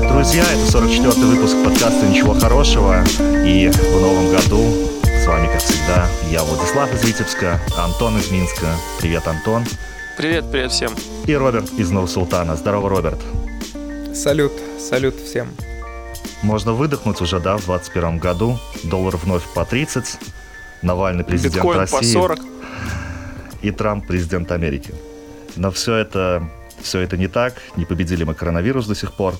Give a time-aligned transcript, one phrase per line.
[0.00, 0.44] Привет, друзья!
[0.44, 3.04] Это 44-й выпуск подкаста «Ничего хорошего».
[3.44, 4.64] И в новом году
[5.04, 8.68] с вами, как всегда, я Владислав из Витебска, Антон из Минска.
[8.98, 9.64] Привет, Антон.
[10.16, 10.92] Привет, привет всем.
[11.26, 12.56] И Роберт из Новосултана.
[12.56, 13.20] Здорово, Роберт.
[14.14, 15.48] Салют, салют всем.
[16.42, 18.58] Можно выдохнуть уже, да, в 21 году.
[18.82, 20.18] Доллар вновь по 30.
[20.80, 21.98] Навальный президент Биткоин России.
[21.98, 22.38] по 40.
[23.60, 24.94] И Трамп президент Америки.
[25.56, 26.48] Но все это,
[26.80, 27.56] все это не так.
[27.76, 29.34] Не победили мы коронавирус до сих пор.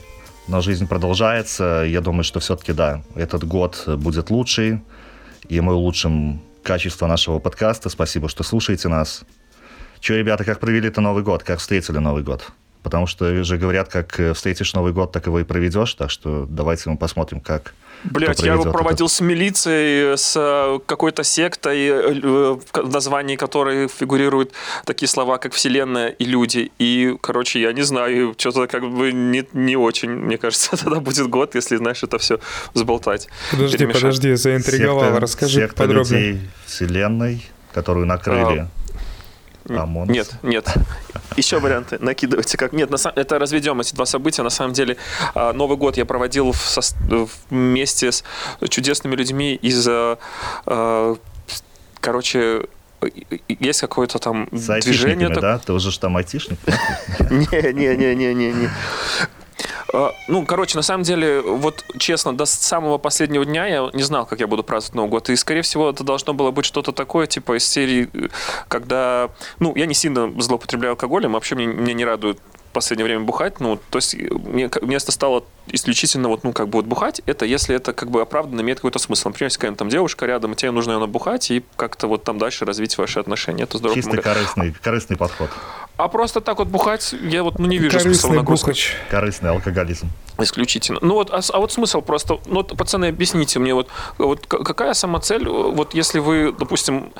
[0.49, 1.85] Но жизнь продолжается.
[1.87, 4.80] Я думаю, что все-таки, да, этот год будет лучший.
[5.49, 7.89] И мы улучшим качество нашего подкаста.
[7.89, 9.23] Спасибо, что слушаете нас.
[10.01, 11.43] Че, ребята, как провели это Новый год?
[11.43, 12.53] Как встретили Новый год?
[12.83, 15.93] Потому что же говорят, как э, встретишь Новый год, так его и проведешь.
[15.95, 19.15] Так что давайте мы посмотрим, как Блять, я его проводил это.
[19.15, 22.12] с милицией, с э, какой-то сектой, э,
[22.73, 24.52] в названии которой фигурируют
[24.84, 26.73] такие слова, как «вселенная» и «люди».
[26.78, 31.28] И, короче, я не знаю, что-то как бы не, не очень, мне кажется, тогда будет
[31.28, 32.38] год, если, знаешь, это все
[32.74, 33.28] взболтать.
[33.51, 34.02] Подожди, перемешать.
[34.02, 35.04] подожди, заинтриговал.
[35.04, 36.21] Секта- Расскажи секта подробнее.
[36.32, 38.68] людей вселенной, которую накрыли
[39.69, 40.09] ОМОН.
[40.09, 40.66] Нет, нет.
[41.37, 41.99] Еще варианты.
[42.01, 42.73] Накидывайте как.
[42.73, 44.43] Нет, на сам- это разведем эти два события.
[44.43, 44.97] На самом деле,
[45.35, 46.95] а, Новый год я проводил в сос-
[47.51, 48.25] вместе с
[48.69, 50.19] чудесными людьми из, а,
[50.67, 51.17] а,
[52.01, 52.63] короче,
[53.49, 55.29] есть какое-то там движение.
[55.41, 55.59] да?
[55.59, 56.59] Ты уже ж там айтишник?
[57.30, 58.95] не,
[60.29, 64.41] Ну, короче, на самом деле, вот честно, до самого последнего дня я не знал, как
[64.41, 65.31] я буду праздновать Новый год.
[65.31, 68.28] И, скорее всего, это должно было быть что-то такое, типа из серии, э,
[68.69, 69.31] когда...
[69.59, 72.38] Ну, я не сильно злоупотребляю алкоголем, вообще мне, меня не радует
[72.71, 76.69] в последнее время бухать, ну, то есть э, мне, это стало исключительно вот, ну, как
[76.69, 79.28] бы вот бухать, это если это как бы оправданно имеет какой-то смысл.
[79.28, 82.39] Например, если какая-то там девушка рядом, и тебе нужно ее набухать, и как-то вот там
[82.39, 83.65] дальше развить ваши отношения.
[83.65, 84.37] Это здорово Чистый помогает.
[84.37, 85.50] корыстный, корыстный подход.
[85.97, 88.69] А просто так вот бухать, я вот ну, не вижу смысла Корыстный нагрузках.
[88.69, 88.97] бухач.
[89.11, 90.09] Корыстный алкоголизм.
[90.43, 90.99] Исключительно.
[91.03, 94.95] Ну вот, а, а вот смысл просто, ну вот, пацаны, объясните мне, вот, вот какая
[94.95, 97.12] сама цель, вот если вы, допустим,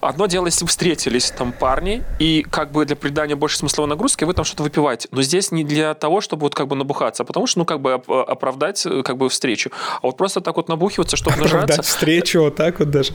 [0.00, 4.24] одно дело, если вы встретились, там, парни, и как бы для придания больше смысловой нагрузки
[4.24, 7.26] вы там что-то выпиваете, но здесь не для того, чтобы вот как бы набухаться, а
[7.26, 9.70] потому что, ну, как бы оп- оправдать э, как бы встречу.
[10.02, 13.12] А вот просто так вот набухиваться, чтобы Оправдать нажраться, встречу вот так вот даже.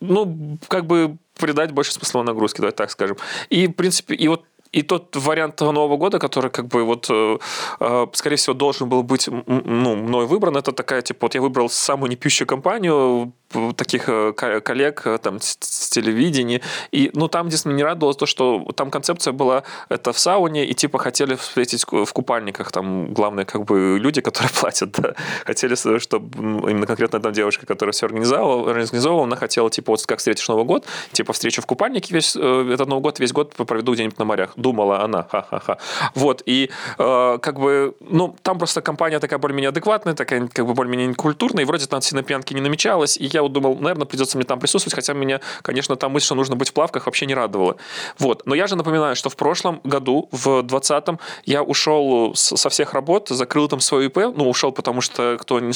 [0.00, 3.16] ну, как бы придать больше смысловой нагрузки, давай так скажем.
[3.50, 7.38] И, в принципе, и вот и тот вариант Нового года, который, как бы, вот, э,
[7.80, 11.68] э, скорее всего, должен был быть, ну, мной выбран, это такая, типа, вот я выбрал
[11.68, 13.32] самую непьющую компанию,
[13.76, 15.56] таких э, ко- коллег, э, там, с,
[15.88, 16.60] телевидения,
[16.92, 20.74] и, ну, там, мне не радовало то, что там концепция была, это в сауне, и,
[20.74, 26.38] типа, хотели встретить в купальниках, там, главные, как бы, люди, которые платят, да, хотели, чтобы
[26.70, 30.64] именно конкретно там девушка, которая все организовала, организовала, она хотела, типа, вот как встретишь Новый
[30.64, 34.24] год, типа, встречу в купальнике весь, э, этот Новый год, весь год проведу где-нибудь на
[34.24, 34.52] морях.
[34.56, 35.78] Думала она, ха-ха-ха.
[36.14, 40.74] Вот, и э, как бы, ну, там просто компания такая более-менее адекватная, такая как бы
[40.74, 44.36] более-менее культурная, и вроде там сильно пьянки не намечалось, и я вот думал, наверное, придется
[44.36, 47.34] мне там присутствовать, хотя меня, конечно, там мысль, что нужно быть в плавках, вообще не
[47.34, 47.76] радовала.
[48.18, 52.94] Вот, но я же напоминаю, что в прошлом году, в 20-м, я ушел со всех
[52.94, 55.72] работ, закрыл там свою ИП, ну, ушел, потому что, кто не,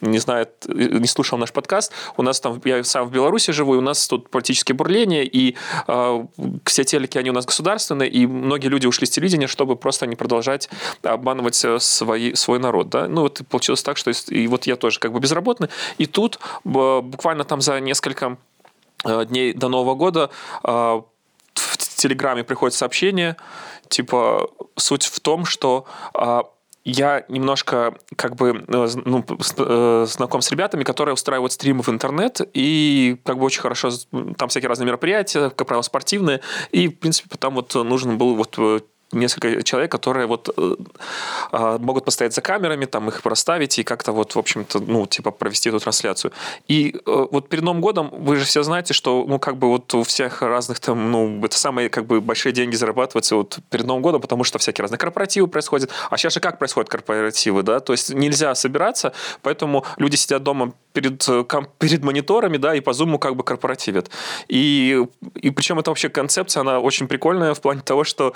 [0.00, 3.78] не знает, не слушал наш подкаст, у нас там, я сам в Беларуси живу, и
[3.78, 5.56] у нас тут политические бурления, и
[5.88, 6.24] э,
[6.64, 10.16] все телеки, они у нас государственные, и многие люди ушли с телевидения, чтобы просто не
[10.16, 10.68] продолжать
[11.02, 14.98] обманывать э, свои, свой народ, да, ну, вот получилось так, что и вот я тоже
[14.98, 15.68] как бы безработный,
[15.98, 18.38] и тут буквально там за несколько
[19.04, 20.30] э, дней до Нового года
[20.62, 20.68] э,
[21.54, 23.36] в Телеграме приходит сообщение,
[23.88, 26.42] типа, суть в том, что а,
[26.84, 29.24] я немножко как бы э, ну,
[29.56, 33.90] э, знаком с ребятами, которые устраивают стримы в интернет, и как бы очень хорошо,
[34.36, 36.40] там всякие разные мероприятия, как правило, спортивные,
[36.72, 38.80] и, в принципе, там вот нужен был вот э,
[39.14, 40.76] несколько человек, которые вот э,
[41.52, 45.30] а, могут постоять за камерами, там их проставить и как-то вот, в общем-то, ну, типа
[45.30, 46.32] провести эту трансляцию.
[46.68, 49.92] И э, вот перед Новым годом вы же все знаете, что, ну, как бы вот
[49.94, 54.02] у всех разных там, ну, это самые как бы большие деньги зарабатываются вот перед Новым
[54.02, 55.90] годом, потому что всякие разные корпоративы происходят.
[56.10, 57.80] А сейчас же как происходят корпоративы, да?
[57.80, 59.12] То есть нельзя собираться,
[59.42, 61.44] поэтому люди сидят дома перед, э,
[61.78, 64.10] перед мониторами, да, и по зуму как бы корпоративят.
[64.48, 65.04] И,
[65.34, 68.32] и причем это вообще концепция, она очень прикольная в плане того, что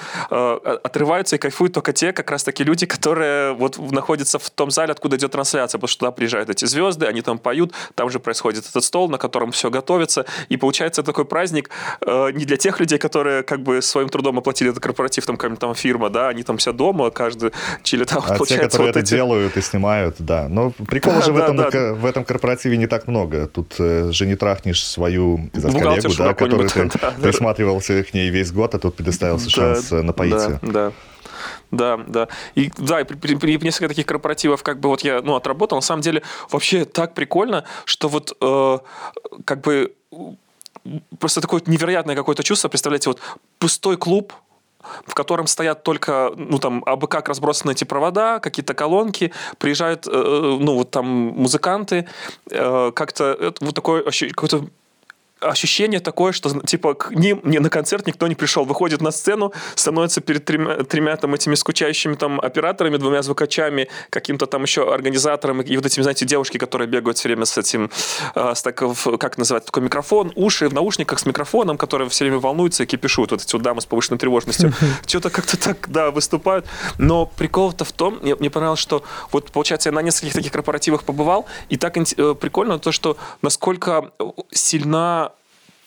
[0.77, 4.93] отрываются и кайфуют только те, как раз таки люди, которые вот находятся в том зале,
[4.93, 8.69] откуда идет трансляция, потому что туда приезжают эти звезды, они там поют, там же происходит
[8.69, 11.71] этот стол, на котором все готовится, и получается такой праздник
[12.07, 15.61] э, не для тех людей, которые как бы своим трудом оплатили этот корпоратив, там какая-нибудь
[15.61, 18.93] там фирма, да, они там все дома, каждый чилит, а вот А те, получается которые
[18.93, 19.15] вот это эти...
[19.15, 20.49] делают и снимают, да.
[20.49, 21.95] Но прикола Да, же в да, этом, да.
[21.95, 23.47] в этом корпоративе не так много.
[23.47, 28.31] Тут э, же не трахнешь свою знаю, коллегу, да, который ты да, присматривался к ней
[28.31, 30.93] весь год, а тут предоставился шанс э, напоить да.
[31.71, 31.99] Да.
[32.07, 32.29] Да.
[32.55, 35.79] И да, и при, при, при несколько таких корпоративов, как бы вот я ну, отработал,
[35.79, 38.79] на самом деле вообще так прикольно, что вот э,
[39.45, 39.95] как бы
[41.19, 42.69] просто такое невероятное какое-то чувство.
[42.69, 43.21] Представляете, вот
[43.59, 44.33] пустой клуб,
[45.07, 50.11] в котором стоят только, ну, там, абы как разбросаны эти провода, какие-то колонки, приезжают, э,
[50.11, 52.07] ну, вот там музыканты,
[52.51, 54.67] э, как-то вот такое какое-то
[55.41, 59.53] ощущение такое, что типа к ним не на концерт никто не пришел, выходит на сцену,
[59.75, 65.61] становится перед тремя, тремя там этими скучающими там операторами, двумя звукачами, каким-то там еще организатором
[65.61, 67.91] и вот этими, знаете, девушки, которые бегают все время с этим,
[68.35, 68.83] э, с так,
[69.19, 73.31] как называть, такой микрофон, уши в наушниках с микрофоном, которые все время волнуются и кипишут,
[73.31, 74.73] вот эти вот дамы с повышенной тревожностью,
[75.07, 76.67] что-то как-то так, да, выступают,
[76.99, 81.05] но прикол-то в том, мне, мне понравилось, что вот, получается, я на нескольких таких корпоративах
[81.05, 84.11] побывал, и так э, прикольно то, что насколько
[84.51, 85.28] сильна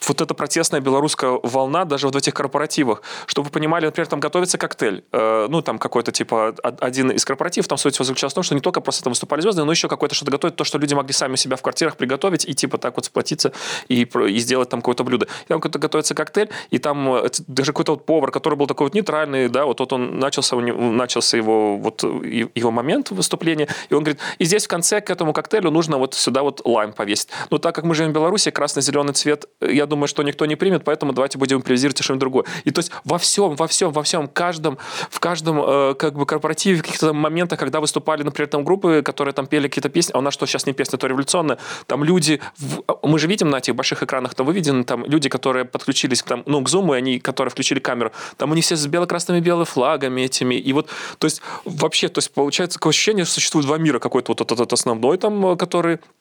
[0.08, 3.02] вот эта протестная белорусская волна даже вот в этих корпоративах.
[3.26, 5.04] Чтобы вы понимали, например, там готовится коктейль.
[5.12, 8.62] Э, ну, там какой-то, типа, один из корпоративов, там суть заключалась в том, что не
[8.62, 11.34] только просто там выступали звезды, но еще какое-то что-то готовить, то, что люди могли сами
[11.34, 13.52] у себя в квартирах приготовить и, типа, так вот сплотиться
[13.88, 15.28] и, и сделать там какое-то блюдо.
[15.46, 18.88] И там какой-то готовится коктейль, и там э, даже какой-то вот повар, который был такой
[18.88, 24.04] вот нейтральный, да, вот, вот он начался, начался его, вот, его момент выступления, и он
[24.04, 27.30] говорит, и здесь в конце к этому коктейлю нужно вот сюда вот лайм повесить.
[27.50, 30.84] Но так как мы живем в Беларуси, красно-зеленый цвет, я думаю, что никто не примет,
[30.84, 32.46] поэтому давайте будем импровизировать что-нибудь другое.
[32.64, 34.78] И то есть во всем, во всем, во всем, каждом,
[35.10, 39.34] в каждом э, как бы корпоративе, в каких-то моментах, когда выступали, например, там группы, которые
[39.34, 42.40] там пели какие-то песни, а у нас что сейчас не песня, то революционная, там люди,
[42.58, 46.44] в, мы же видим на этих больших экранах, там выведены там люди, которые подключились там,
[46.46, 50.22] ну, к Zoom, и они, которые включили камеру, там они все с бело-красными белыми флагами
[50.22, 54.00] этими, и вот, то есть вообще, то есть получается такое ощущение, что существует два мира,
[54.00, 56.21] какой-то вот этот основной там, который Э,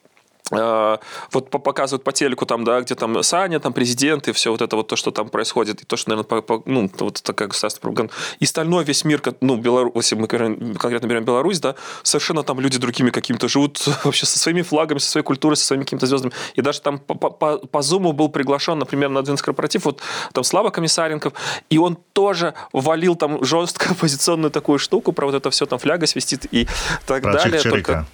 [0.51, 4.77] вот показывают по телеку там, да, где там Саня, там президент и все вот это
[4.77, 7.83] вот то, что там происходит, и то, что, наверное, по, по, ну, вот такая государственная
[7.83, 8.13] пропаганда.
[8.41, 12.79] И остальной весь мир, ну, Беларусь, если мы конкретно берем Беларусь, да, совершенно там люди
[12.79, 16.33] другими какими-то живут вообще со своими флагами, со своей культурой, со своими какими-то звездами.
[16.55, 20.01] И даже там по, по, по Zoom был приглашен, например, на один корпоратив, вот
[20.33, 21.33] там Слава Комиссаренков,
[21.71, 26.07] и он тоже валил там жестко оппозиционную такую штуку, про вот это все, там фляга
[26.07, 26.67] свистит и
[27.07, 27.63] так про далее.
[27.63, 28.07] Только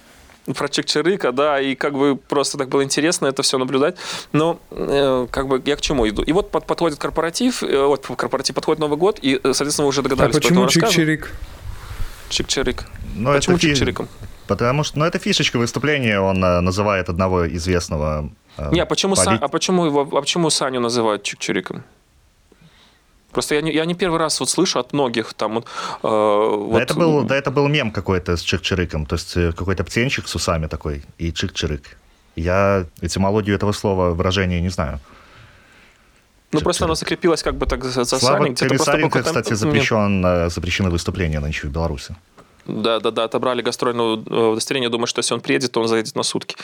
[0.55, 3.97] про Чикчерыка, да, и как бы просто так было интересно это все наблюдать.
[4.31, 6.23] Но э, как бы я к чему иду?
[6.23, 9.89] И вот под, подходит корпоратив, э, вот корпоратив подходит Новый год, и, э, соответственно, вы
[9.89, 11.31] уже догадались, а почему Чикчерик?
[12.29, 12.85] Чикчерик.
[13.15, 14.07] Ну, почему это Чикчериком?
[14.47, 19.15] Потому что, ну, это фишечка выступления, он э, называет одного известного э, Не, а почему,
[19.15, 19.39] полит...
[19.39, 19.45] Са...
[19.45, 21.83] а почему его, а почему Саню называют Чикчериком?
[23.31, 25.65] Просто я не, я не первый раз вот слышу от многих там вот...
[25.65, 25.67] Э,
[26.03, 26.81] да, вот...
[26.81, 30.35] Это был, да это был мем какой-то с чик-чириком, то есть э, какой-то птенчик с
[30.35, 31.83] усами такой и чик-чирик.
[32.35, 34.99] Я этимологию этого слова, выражения не знаю.
[36.51, 41.39] Ну, просто оно закрепилось как бы так за Слава Комиссаренко, кстати, запрещен, э, запрещены выступления
[41.39, 42.15] нынче в Беларуси.
[42.67, 44.89] Да, да, да, отобрали гастроольное э, удостоверение.
[44.89, 46.55] Думаю, что если он приедет, то он заедет на сутки.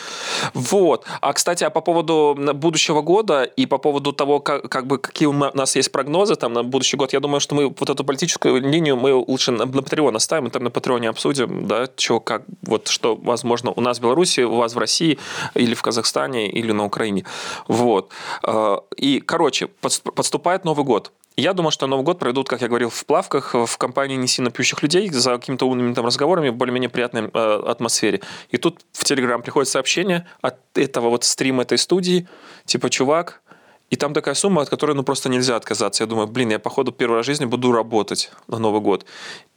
[0.53, 1.05] Вот.
[1.21, 5.27] А, кстати, а по поводу будущего года и по поводу того, как, как бы, какие
[5.27, 8.61] у нас есть прогнозы там на будущий год, я думаю, что мы вот эту политическую
[8.61, 12.43] линию мы лучше на, на Patreon оставим, и там на Патреоне обсудим, да, что, как,
[12.61, 15.17] вот, что, возможно, у нас в Беларуси, у вас в России,
[15.55, 17.25] или в Казахстане, или на Украине.
[17.67, 18.09] Вот.
[18.43, 21.11] Э, и, короче, подступает Новый год.
[21.35, 24.51] Я думаю, что Новый год пройдут, как я говорил, в плавках, в компании не сильно
[24.51, 28.21] пьющих людей, за какими-то умными там разговорами в более-менее приятной э, атмосфере.
[28.49, 32.27] И тут в Телеграм приходит сообщение от этого вот стрима этой студии,
[32.65, 33.41] типа, чувак,
[33.89, 36.03] и там такая сумма, от которой ну просто нельзя отказаться.
[36.03, 39.05] Я думаю, блин, я походу первый раз в жизни буду работать на Новый год.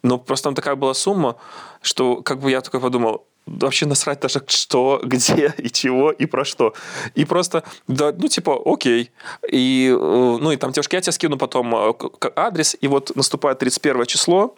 [0.02, 1.36] Но просто там такая была сумма,
[1.80, 6.44] что как бы я такой подумал, вообще насрать даже что, где и чего и про
[6.44, 6.74] что.
[7.14, 9.10] И просто, да, ну, типа, окей.
[9.50, 11.92] И, э, ну, и там, девушки, я тебе скину потом э,
[12.34, 14.56] адрес, и вот наступает 31 число,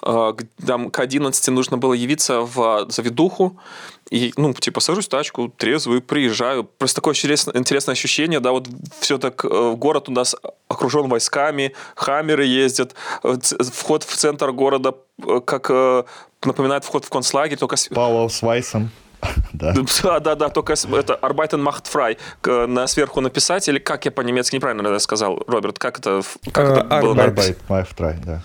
[0.00, 3.58] там к 11 нужно было явиться в заведуху,
[4.10, 6.64] и, ну, типа, сажусь в тачку, трезвый, приезжаю.
[6.64, 8.68] Просто такое интересное, интересное ощущение, да, вот
[9.00, 9.44] все так,
[9.78, 10.36] город у нас
[10.68, 14.94] окружен войсками, хаммеры ездят, вход в центр города
[15.44, 15.70] как
[16.44, 17.76] напоминает вход в концлагерь, только...
[17.90, 18.90] Пауэлл с Вайсом.
[19.52, 19.74] Да.
[20.02, 22.16] да, да, да, только это Arbeiten macht frei
[22.66, 26.22] на сверху написать, или как я по-немецки неправильно наверное, сказал, Роберт, как это,
[26.52, 27.14] как это было?
[27.14, 28.42] Arbeit macht frei, да.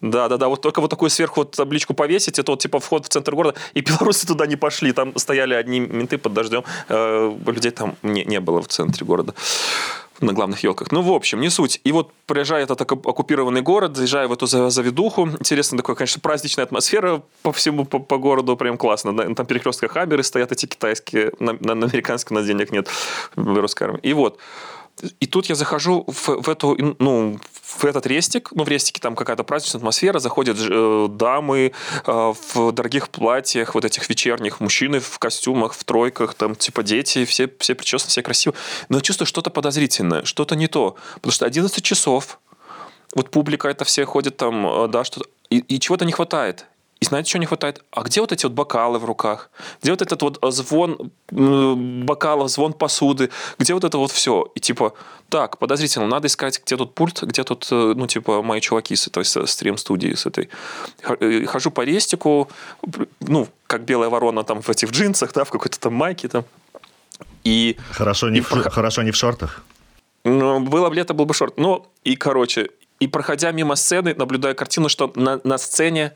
[0.00, 0.48] Да, да, да.
[0.48, 3.58] Вот только вот такую сверху вот табличку повесить, это вот типа вход в центр города,
[3.74, 4.92] и белорусы туда не пошли.
[4.92, 6.64] Там стояли одни менты под дождем.
[6.88, 9.34] Э, людей там не, не было в центре города
[10.20, 10.90] на главных елках.
[10.92, 11.80] Ну, в общем, не суть.
[11.84, 17.22] И вот приезжая этот оккупированный город, заезжая в эту заведуху, интересно, такая, конечно, праздничная атмосфера
[17.42, 19.34] по всему, по, по городу, прям классно.
[19.34, 22.88] Там перекрестках хаммеры стоят эти китайские, на, на, американском на денег нет,
[23.36, 24.00] в русской армии.
[24.02, 24.38] И вот,
[25.20, 29.14] и тут я захожу в, в эту, ну, в этот рестик, ну, в рестике там
[29.14, 31.72] какая-то праздничная атмосфера, заходят э, дамы
[32.06, 37.24] э, в дорогих платьях, вот этих вечерних, мужчины в костюмах, в тройках, там, типа, дети,
[37.24, 38.54] все, все причесаны, все красиво.
[38.88, 40.96] Но я чувствую что-то подозрительное, что-то не то.
[41.16, 42.40] Потому что 11 часов,
[43.14, 46.66] вот публика это все ходит там, э, да, что-то, и, и чего-то не хватает.
[47.00, 47.84] И знаете, чего не хватает?
[47.92, 49.50] А где вот эти вот бокалы в руках?
[49.82, 53.30] Где вот этот вот звон бокалов, звон посуды?
[53.58, 54.50] Где вот это вот все?
[54.56, 54.94] И типа,
[55.28, 59.06] так, подозрительно, надо искать, где тут пульт, где тут, э, ну, типа, мои чуваки с
[59.06, 60.48] этой стрим-студии, с этой.
[61.20, 62.48] Э, хожу по рестику,
[63.20, 66.44] ну, как белая ворона там в этих джинсах, да, в какой-то там майке там.
[67.44, 67.76] И...
[67.92, 68.70] Хорошо не, и в, про...
[68.70, 69.62] хорошо не в шортах.
[70.24, 71.58] Ну, было бы лето, был бы шорт.
[71.58, 76.12] Ну, и, короче, и проходя мимо сцены, наблюдаю картину, что на, на сцене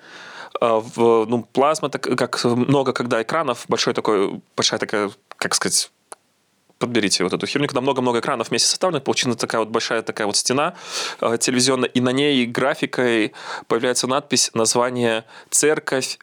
[0.61, 5.91] в, ну, плазма, так, как много когда экранов, большой такой, большая такая, как сказать,
[6.79, 10.37] подберите вот эту херню, когда много-много экранов вместе составлены, получена такая вот большая такая вот
[10.37, 10.75] стена
[11.21, 13.33] э, телевизионная, и на ней графикой
[13.69, 16.19] появляется надпись, название «Церковь».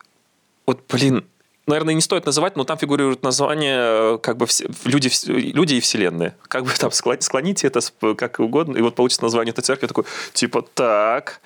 [0.65, 1.25] Вот, блин,
[1.65, 6.35] наверное, не стоит называть, но там фигурирует название как бы все, люди, люди и вселенные.
[6.49, 7.79] Как бы там склоните это
[8.15, 9.87] как угодно, и вот получится название этой церкви.
[9.87, 11.39] Такой, типа, так,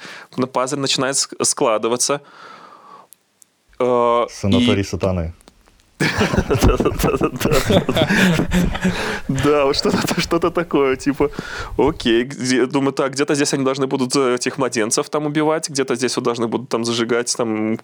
[0.51, 2.21] пазль начинает складываться.
[3.83, 5.33] Э, Санаторий сатаны.
[9.27, 11.29] Да, что-то что такое, типа,
[11.77, 12.25] окей,
[12.65, 16.25] думаю, так, где-то здесь они должны будут э, этих младенцев там убивать, где-то здесь вот
[16.25, 17.77] должны будут там зажигать там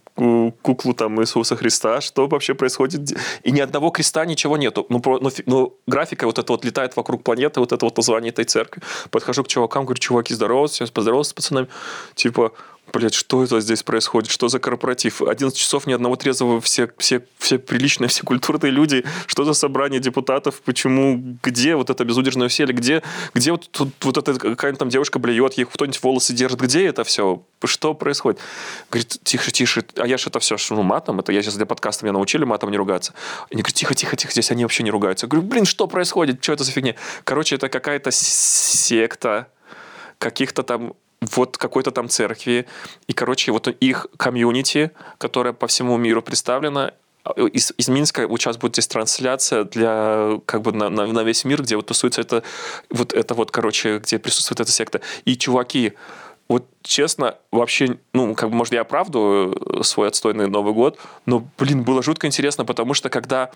[0.61, 3.17] куклу там Иисуса Христа, что вообще происходит?
[3.43, 4.85] И ни одного креста, ничего нету.
[4.89, 8.45] Ну, ну, ну графика вот это вот летает вокруг планеты, вот это вот название этой
[8.45, 8.81] церкви.
[9.11, 11.67] Подхожу к чувакам, говорю, чуваки, здорово, сейчас поздоровался с пацанами.
[12.15, 12.51] Типа,
[12.93, 14.29] блядь, что это здесь происходит?
[14.29, 15.21] Что за корпоратив?
[15.21, 19.05] 11 часов ни одного трезвого, все, все, все приличные, все культурные люди.
[19.25, 20.61] Что за собрание депутатов?
[20.61, 21.37] Почему?
[21.43, 22.73] Где вот это безудержное веселье?
[22.73, 23.03] Где,
[23.33, 26.59] где вот, тут, вот эта какая-то там девушка блюет, ей кто-нибудь волосы держит?
[26.59, 27.41] Где это все?
[27.63, 28.39] Что происходит?
[28.89, 29.85] Говорит, тише, тише.
[29.97, 31.19] А я же это все, ну, матом.
[31.19, 33.13] Это я сейчас для подкаста меня научили матом не ругаться.
[33.51, 35.25] Они говорят, тихо, тихо, тихо, здесь они вообще не ругаются.
[35.25, 36.43] Я говорю, блин, что происходит?
[36.43, 36.95] Что это за фигня?
[37.23, 39.47] Короче, это какая-то секта
[40.19, 42.65] каких-то там вот какой-то там церкви.
[43.07, 46.91] И, короче, вот их комьюнити, которое по всему миру представлено,
[47.35, 51.61] из, из Минска сейчас будет здесь трансляция для как бы на, на, на весь мир,
[51.61, 52.43] где вот тусуется это
[52.89, 55.01] вот это вот, короче, где присутствует эта секта.
[55.25, 55.93] И чуваки,
[56.47, 61.83] вот честно, вообще, ну, как бы, может, я оправдываю свой отстойный Новый год, но, блин,
[61.83, 63.51] было жутко интересно, потому что когда,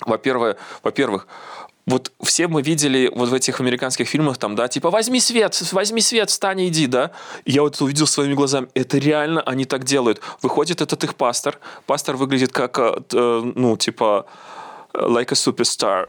[0.00, 1.28] во-первых, во-первых,
[1.86, 6.00] вот все мы видели вот в этих американских фильмах там, да, типа возьми свет, возьми
[6.00, 7.12] свет, встань и иди, да.
[7.44, 10.20] я вот увидел своими глазами, это реально они так делают.
[10.42, 14.26] Выходит этот их пастор, пастор выглядит как, э, ну, типа,
[15.00, 16.08] like a superstar,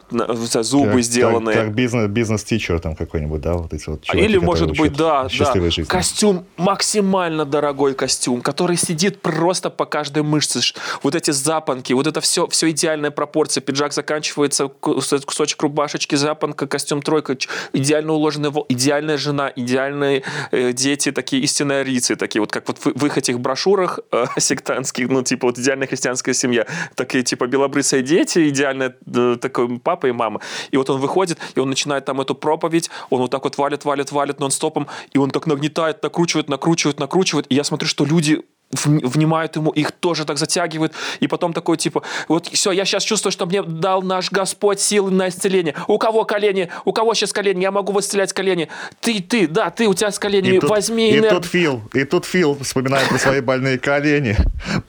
[0.63, 1.55] зубы как, сделанные.
[1.55, 5.23] Как, как бизнес, бизнес-тичер там какой-нибудь, да, вот эти вот чуваки, Или, может быть, да,
[5.23, 5.29] да.
[5.29, 5.83] Жизни.
[5.83, 10.59] Костюм, максимально дорогой костюм, который сидит просто по каждой мышце.
[11.03, 13.61] Вот эти запонки, вот это все, все идеальная пропорция.
[13.61, 17.37] Пиджак заканчивается, кусочек рубашечки, запонка, костюм тройка,
[17.73, 22.99] идеально уложенная, идеальная жена, идеальные э, дети, такие истинные арицы, такие вот как вот в,
[22.99, 26.65] в их этих брошюрах э, сектантских, ну, типа вот идеальная христианская семья.
[26.95, 30.41] Такие, типа, белобрысые дети, идеально реально э, такой папа и мама.
[30.71, 33.85] И вот он выходит, и он начинает там эту проповедь, он вот так вот валит,
[33.85, 37.45] валит, валит нон-стопом, и он так нагнетает, накручивает, накручивает, накручивает.
[37.49, 42.03] И я смотрю, что люди внимают ему, их тоже так затягивают, и потом такой типа,
[42.27, 45.73] вот все, я сейчас чувствую, что мне дал наш Господь силы на исцеление.
[45.87, 46.69] У кого колени?
[46.83, 47.61] У кого сейчас колени?
[47.61, 48.67] Я могу исцелять колени.
[48.99, 52.03] Ты, ты, да, ты, у тебя с коленями, и тут, возьми И тут Фил, и
[52.03, 54.35] тут Фил, вспоминает про свои больные колени,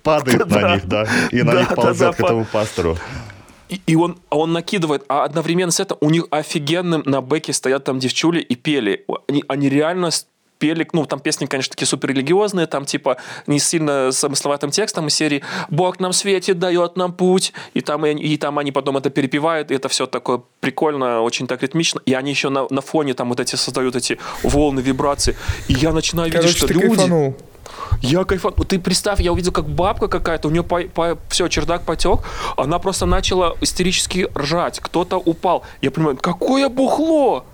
[0.03, 2.99] падает на них, да, и на них ползет к этому пастору.
[3.69, 7.85] И, и он, он накидывает, а одновременно с этим у них офигенным на бэке стоят
[7.85, 9.05] там девчули и пели.
[9.29, 10.11] Они, они реально
[10.59, 15.15] пели, ну, там песни, конечно, такие супер религиозные, там, типа, не сильно смысловатым текстом из
[15.15, 19.11] серии «Бог нам светит, дает нам путь», и там, и, и там они потом это
[19.11, 23.15] перепевают, и это все такое прикольно, очень так ритмично, и они еще на, на фоне
[23.15, 25.37] там вот эти создают эти волны, вибрации,
[25.69, 26.89] и я начинаю Короче, видеть, что люди...
[26.89, 27.37] Кайфанул.
[28.01, 28.65] Я кайфанул.
[28.65, 32.21] Ты представь, я увидел, как бабка какая-то, у нее по, по, все, чердак потек,
[32.57, 35.63] она просто начала истерически ржать, кто-то упал.
[35.81, 37.45] Я понимаю, какое бухло!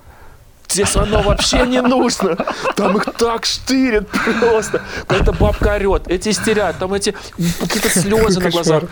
[0.69, 2.37] Здесь оно вообще не нужно.
[2.75, 4.09] Там их так штырит
[4.41, 4.83] просто.
[5.07, 7.15] Какая-то бабка орет, эти истерят, там эти
[7.61, 8.85] какие-то слезы на глазах.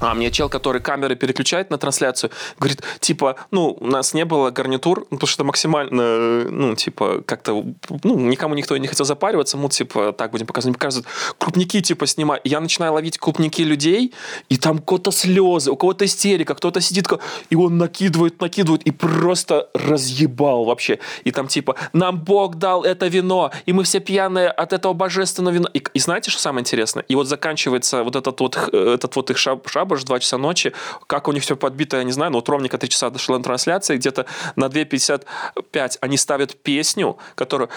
[0.00, 4.50] А мне чел, который камеры переключает на трансляцию, говорит, типа, ну, у нас не было
[4.50, 7.64] гарнитур, ну, потому что максимально, ну, типа, как-то,
[8.02, 10.76] ну, никому никто не хотел запариваться, мы, типа, так будем показывать.
[10.76, 12.42] Показывают, крупники, типа, снимать.
[12.44, 14.12] Я начинаю ловить крупники людей,
[14.48, 17.06] и там у кого-то слезы, у кого-то истерика, кто-то сидит,
[17.48, 20.98] и он накидывает, накидывает, и просто разъебал вообще.
[21.24, 25.54] И там, типа, нам Бог дал это вино, и мы все пьяные от этого божественного
[25.54, 25.70] вина.
[25.72, 27.04] И, и знаете, что самое интересное?
[27.08, 30.72] И вот заканчивается вот этот вот, этот вот их шаб, шаб Шабаш, 2 часа ночи.
[31.06, 33.44] Как у них все подбито, я не знаю, но вот ровненько 3 часа дошла на
[33.44, 34.26] трансляции, где-то
[34.56, 37.68] на 2.55 они ставят песню, которую...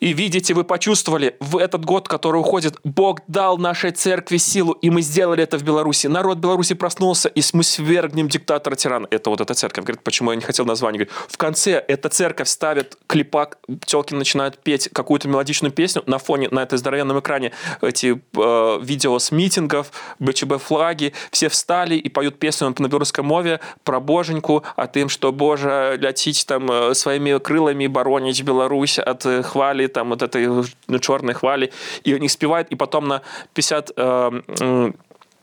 [0.00, 4.90] И видите, вы почувствовали, в этот год, который уходит, Бог дал нашей церкви силу, и
[4.90, 6.06] мы сделали это в Беларуси.
[6.06, 9.08] Народ Беларуси проснулся, и мы свергнем диктатора-тирана.
[9.10, 9.84] Это вот эта церковь.
[9.84, 11.04] Говорит, почему я не хотел название.
[11.04, 16.48] Говорит, в конце эта церковь ставит клипак, телки начинают петь какую-то мелодичную песню, на фоне,
[16.50, 22.74] на этой здоровенном экране эти э, видео с митингов, БЧБ-флаги, все встали и поют песню
[22.78, 28.42] на белорусском мове про боженьку, о тым, что Боже ляціць там э, своими крылами бароніць
[28.42, 31.72] Беларусь от э, хвали, там вот этой э, черной хвали,
[32.04, 33.22] и они спевают, и потом на
[33.54, 34.92] 50 э,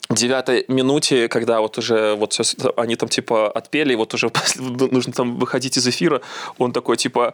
[0.10, 2.44] девятой минуте, когда вот уже вот все,
[2.77, 6.22] они там типа отпели, вот уже нужно там выходить из эфира,
[6.58, 7.34] он такой типа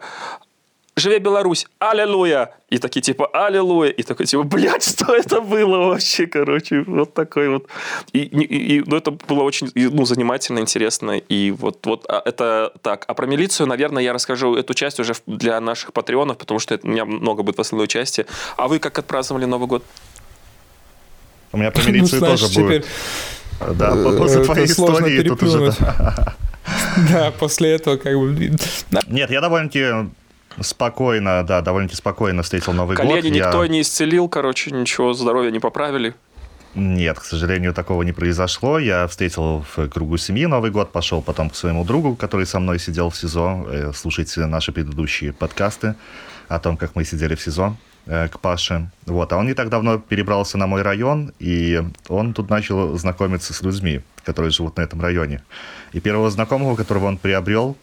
[0.96, 1.66] «Живе Беларусь!
[1.80, 7.14] Аллилуйя!» И такие типа «Аллилуйя!» И такой типа «Блядь, что это было вообще?» Короче, вот
[7.14, 7.66] такой вот.
[8.12, 11.18] И, и, и ну, это было очень ну, занимательно, интересно.
[11.18, 13.04] И вот, вот а, это так.
[13.08, 16.86] А про милицию, наверное, я расскажу эту часть уже для наших патреонов, потому что это,
[16.86, 18.26] у меня много будет в основной части.
[18.56, 19.84] А вы как отпраздновали Новый год?
[21.52, 22.86] У меня про ну, милицию ну, тоже будет.
[23.60, 25.72] Да, э, после твоей истории тут уже...
[27.10, 28.56] Да, после этого как бы...
[29.08, 30.08] Нет, я довольно-таки
[30.60, 33.22] Спокойно, да, довольно-таки спокойно встретил Новый Колени год.
[33.22, 33.68] Колени никто я...
[33.68, 36.14] не исцелил, короче, ничего, здоровья не поправили.
[36.74, 38.80] Нет, к сожалению, такого не произошло.
[38.80, 42.80] Я встретил в кругу семьи Новый год, пошел потом к своему другу, который со мной
[42.80, 43.66] сидел в СИЗО.
[43.68, 45.94] Э, слушайте наши предыдущие подкасты
[46.48, 48.90] о том, как мы сидели в СИЗО э, к Паше.
[49.06, 49.32] Вот.
[49.32, 53.62] А он не так давно перебрался на мой район, и он тут начал знакомиться с
[53.62, 55.44] людьми, которые живут на этом районе.
[55.92, 57.76] И первого знакомого, которого он приобрел,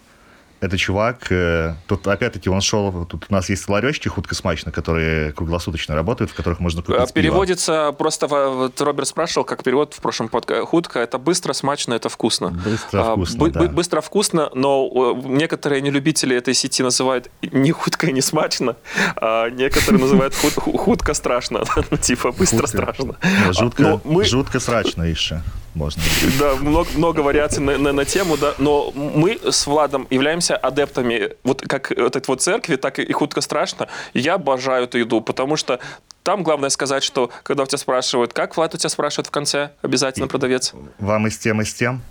[0.62, 5.96] это чувак, э, тут опять-таки он шел, тут у нас есть ларечки худко-смачно, которые круглосуточно
[5.96, 7.92] работают, в которых можно купить а, Переводится пиво.
[7.94, 10.64] просто, вот Роберт спрашивал, как перевод в прошлом подкасте.
[10.64, 12.52] Худко– это быстро, смачно, это вкусно.
[12.52, 13.68] Быстро, а, вкусно, а, да.
[13.70, 18.76] Быстро, вкусно, но некоторые нелюбители этой сети называют не худко и не смачно,
[19.16, 21.64] а некоторые называют худко страшно,
[22.02, 23.16] типа быстро страшно.
[23.52, 25.42] Жутко, жутко срачно еще
[25.74, 26.02] можно.
[26.40, 28.54] Да, много, много вариаций на, на, на тему, да.
[28.58, 33.88] Но мы с Владом являемся адептами вот как этой вот церкви, так и худко страшно.
[34.14, 35.80] Я обожаю эту еду, потому что
[36.24, 39.72] там главное сказать, что когда у тебя спрашивают, как Влад у тебя спрашивает в конце,
[39.82, 40.74] обязательно продавец.
[41.00, 42.02] Вам и с тем, и с тем?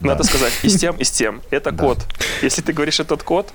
[0.00, 0.28] Надо да.
[0.28, 1.42] сказать, и с тем, и с тем.
[1.50, 1.84] Это да.
[1.84, 1.98] код.
[2.42, 3.52] Если ты говоришь этот код,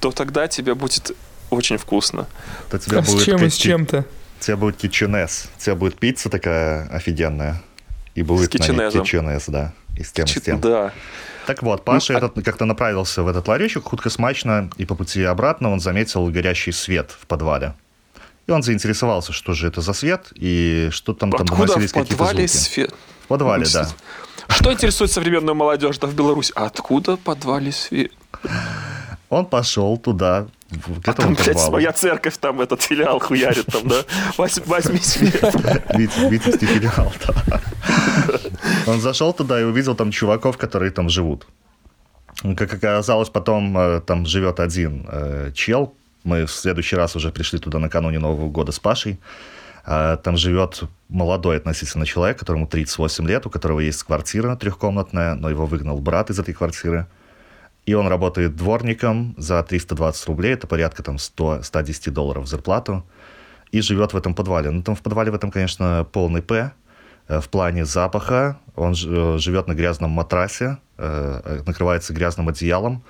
[0.00, 1.12] то тогда тебе будет
[1.50, 2.26] очень вкусно.
[2.70, 4.04] То тебя а будет с чем и с чем-то?
[4.40, 5.48] У тебя будет киченес.
[5.56, 7.62] У тебя будет пицца такая офигенная.
[8.18, 8.76] И будет с ней
[9.46, 9.72] да.
[9.96, 10.38] И с тем, Кич...
[10.38, 10.60] с тем.
[10.60, 10.92] Да.
[11.46, 15.22] Так вот, Паша ну, этот как-то направился в этот ларечек худко смачно, и по пути
[15.22, 17.74] обратно он заметил горящий свет в подвале.
[18.48, 22.46] И он заинтересовался, что же это за свет, и что там, там доносились какие-то звуки.
[22.48, 22.94] свет?
[23.22, 23.88] В подвале, да.
[24.48, 26.52] Что интересует современную молодежь да, в Беларуси?
[26.56, 28.10] Откуда в подвале свет?
[29.28, 30.48] Он пошел туда,
[31.04, 34.04] а там, блядь, своя церковь, там этот филиал хуярит, там, да?
[34.36, 35.32] Возьми себе.
[36.30, 37.60] Витебский филиал, да.
[38.86, 41.46] Он зашел туда и увидел там чуваков, которые там живут.
[42.56, 45.94] Как оказалось, потом э, там живет один э, чел.
[46.22, 49.18] Мы в следующий раз уже пришли туда накануне Нового года с Пашей.
[49.84, 55.48] А, там живет молодой относительно человек, которому 38 лет, у которого есть квартира трехкомнатная, но
[55.48, 57.06] его выгнал брат из этой квартиры.
[57.88, 63.02] И он работает дворником за 320 рублей, это порядка там 100, 110 долларов зарплату,
[63.70, 64.70] и живет в этом подвале.
[64.70, 66.72] Ну, там в подвале в этом, конечно, полный П,
[67.28, 68.58] э, в плане запаха.
[68.76, 73.02] Он э, живет на грязном матрасе, э, накрывается грязным одеялом.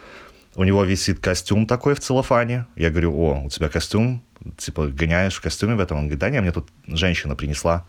[0.55, 2.67] У него висит костюм такой в целлофане.
[2.77, 4.23] Я говорю, о, у тебя костюм,
[4.59, 5.97] типа, гоняешь в костюме в этом?
[5.99, 7.85] Он говорит, да не, мне тут женщина принесла.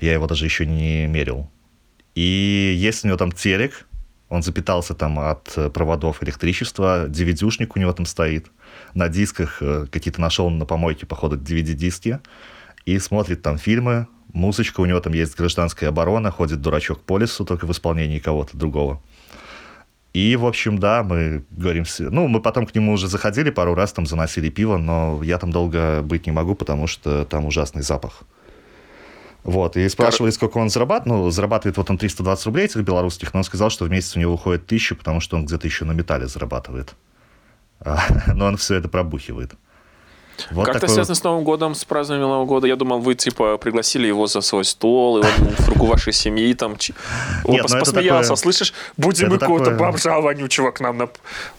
[0.00, 1.50] Я его даже еще не мерил.
[2.14, 3.88] И есть у него там телек,
[4.32, 8.46] он запитался там от э, проводов электричества, DVD-шник у него там стоит.
[8.94, 12.18] На дисках э, какие-то нашел на помойке, походу, DVD-диски.
[12.86, 17.44] И смотрит там фильмы, музычка, у него там есть гражданская оборона, ходит дурачок по лесу,
[17.44, 19.02] только в исполнении кого-то другого.
[20.14, 21.84] И, в общем, да, мы говорим...
[21.98, 25.52] Ну, мы потом к нему уже заходили пару раз, там заносили пиво, но я там
[25.52, 28.22] долго быть не могу, потому что там ужасный запах.
[29.44, 31.22] Вот, и спрашивали, сколько он зарабатывает.
[31.24, 34.20] Ну, зарабатывает вот он 320 рублей этих белорусских, но он сказал, что в месяц у
[34.20, 36.94] него выходит 1000, потому что он где-то еще на металле зарабатывает.
[38.34, 39.54] Но он все это пробухивает.
[40.50, 42.66] Вот как это связано с Новым годом, с празднованием Нового года?
[42.66, 46.54] Я думал, вы типа пригласили его за свой стол, и он в кругу вашей семьи
[46.54, 46.72] там
[47.44, 48.36] он Нет, пос- ну, посмеялся, такое...
[48.36, 51.08] слышишь, будем мы какого-то бомжа вонючего к нам на,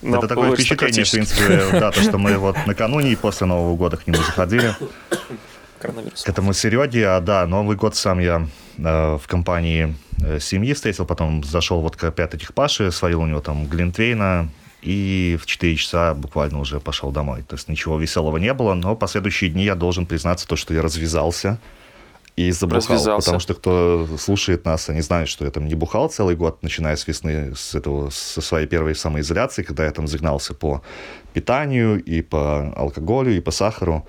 [0.01, 3.75] на Это такое впечатление, в принципе, да, то, что мы вот накануне и после Нового
[3.75, 4.75] года к нему заходили.
[5.83, 6.23] Коронавирус.
[6.23, 11.05] К этому Сереге, а да, Новый год сам я э, в компании э, семьи встретил,
[11.05, 14.49] потом зашел вот к опять этих Паши, сварил у него там глинтвейна,
[14.81, 17.43] и в 4 часа буквально уже пошел домой.
[17.43, 20.81] То есть ничего веселого не было, но последующие дни я должен признаться то, что я
[20.81, 21.59] развязался
[22.37, 22.95] и забухал.
[22.95, 23.25] Развязался.
[23.25, 26.95] Потому что кто слушает нас, они знают, что я там не бухал целый год, начиная
[26.95, 30.81] с весны, с этого, со своей первой самоизоляции, когда я там загнался по
[31.33, 34.07] питанию и по алкоголю, и по сахару.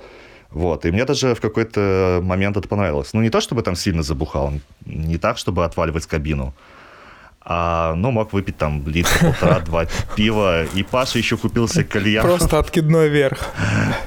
[0.55, 0.87] Вот.
[0.87, 3.13] И мне даже в какой-то момент это понравилось.
[3.13, 4.53] Ну, не то, чтобы там сильно забухал,
[4.87, 6.55] не так, чтобы отваливать кабину,
[7.41, 9.87] а, ну, мог выпить там литр, полтора-два
[10.17, 10.65] пива.
[10.65, 12.23] И Паша еще купил себе кальян.
[12.23, 13.49] Просто откидной вверх.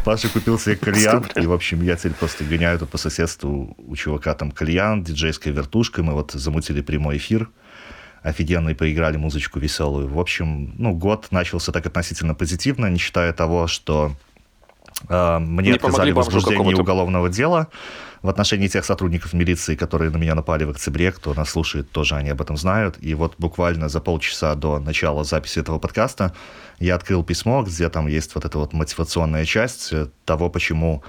[0.06, 1.26] Паша купил себе кальян.
[1.36, 5.54] И, в общем, я теперь просто гоняю тут по соседству у чувака там кальян, диджейская
[5.54, 6.02] вертушка.
[6.02, 7.50] Мы вот замутили прямой эфир.
[8.24, 10.08] Офигенно и поиграли музычку веселую.
[10.08, 14.14] В общем, ну, год начался так относительно позитивно, не считая того, что
[15.10, 17.68] мне не отказали в возбуждении уголовного дела
[18.22, 22.16] в отношении тех сотрудников милиции, которые на меня напали в октябре, кто нас слушает, тоже
[22.16, 22.98] они об этом знают.
[23.00, 26.34] И вот буквально за полчаса до начала записи этого подкаста
[26.80, 29.94] я открыл письмо, где там есть вот эта вот мотивационная часть
[30.26, 31.04] того, почему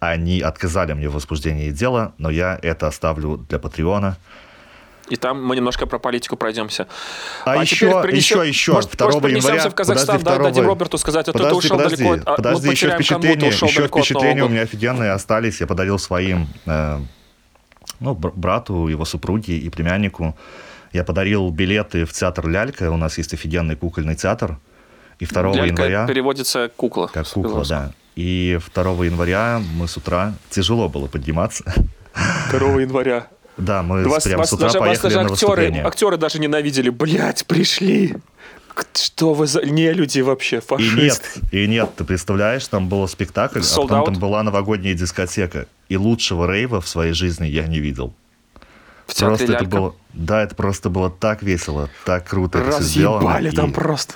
[0.00, 4.16] они отказали мне в возбуждении дела, но я это оставлю для Патреона.
[5.10, 6.86] И там мы немножко про политику пройдемся.
[7.44, 9.68] А, а еще, еще, еще, может, 2 может, января...
[9.68, 12.34] в Казахстан, подожди, да, дадим Роберту сказать, а подожди, ты ушел подожди, далеко.
[12.36, 15.60] Подожди, мы еще впечатления, еще впечатления у меня офигенные остались.
[15.60, 17.00] Я подарил своим э,
[17.98, 20.36] ну, брату, его супруге и племяннику.
[20.92, 22.90] Я подарил билеты в театр «Лялька».
[22.90, 24.58] У нас есть офигенный кукольный театр.
[25.18, 26.06] И 2 Лялька января...
[26.06, 27.08] переводится кукла.
[27.12, 27.92] Как кукла, да.
[28.16, 30.34] И 2 января мы с утра...
[30.50, 31.64] Тяжело было подниматься.
[32.50, 33.28] 2 января.
[33.60, 36.90] Да, мы вас, прямо вас с утра даже, поехали вас даже актеры, актеры даже ненавидели.
[36.90, 38.16] Блять, пришли.
[38.94, 40.94] Что вы за не люди вообще, фашисты?
[40.94, 44.04] И нет, и нет, ты представляешь, там был спектакль, Sold а потом out?
[44.06, 45.66] там была новогодняя дискотека.
[45.88, 48.14] И лучшего рейва в своей жизни я не видел.
[49.06, 53.52] В просто это было, да, это просто было так весело, так круто это все сделано.
[53.52, 53.74] там и...
[53.74, 54.14] просто.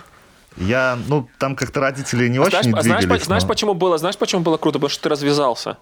[0.57, 2.85] Я, ну, там как-то родители не знаешь, очень двигались.
[2.85, 3.25] Знаешь, но...
[3.25, 4.79] знаешь, почему было, знаешь, почему было круто?
[4.79, 5.79] Потому что ты развязался.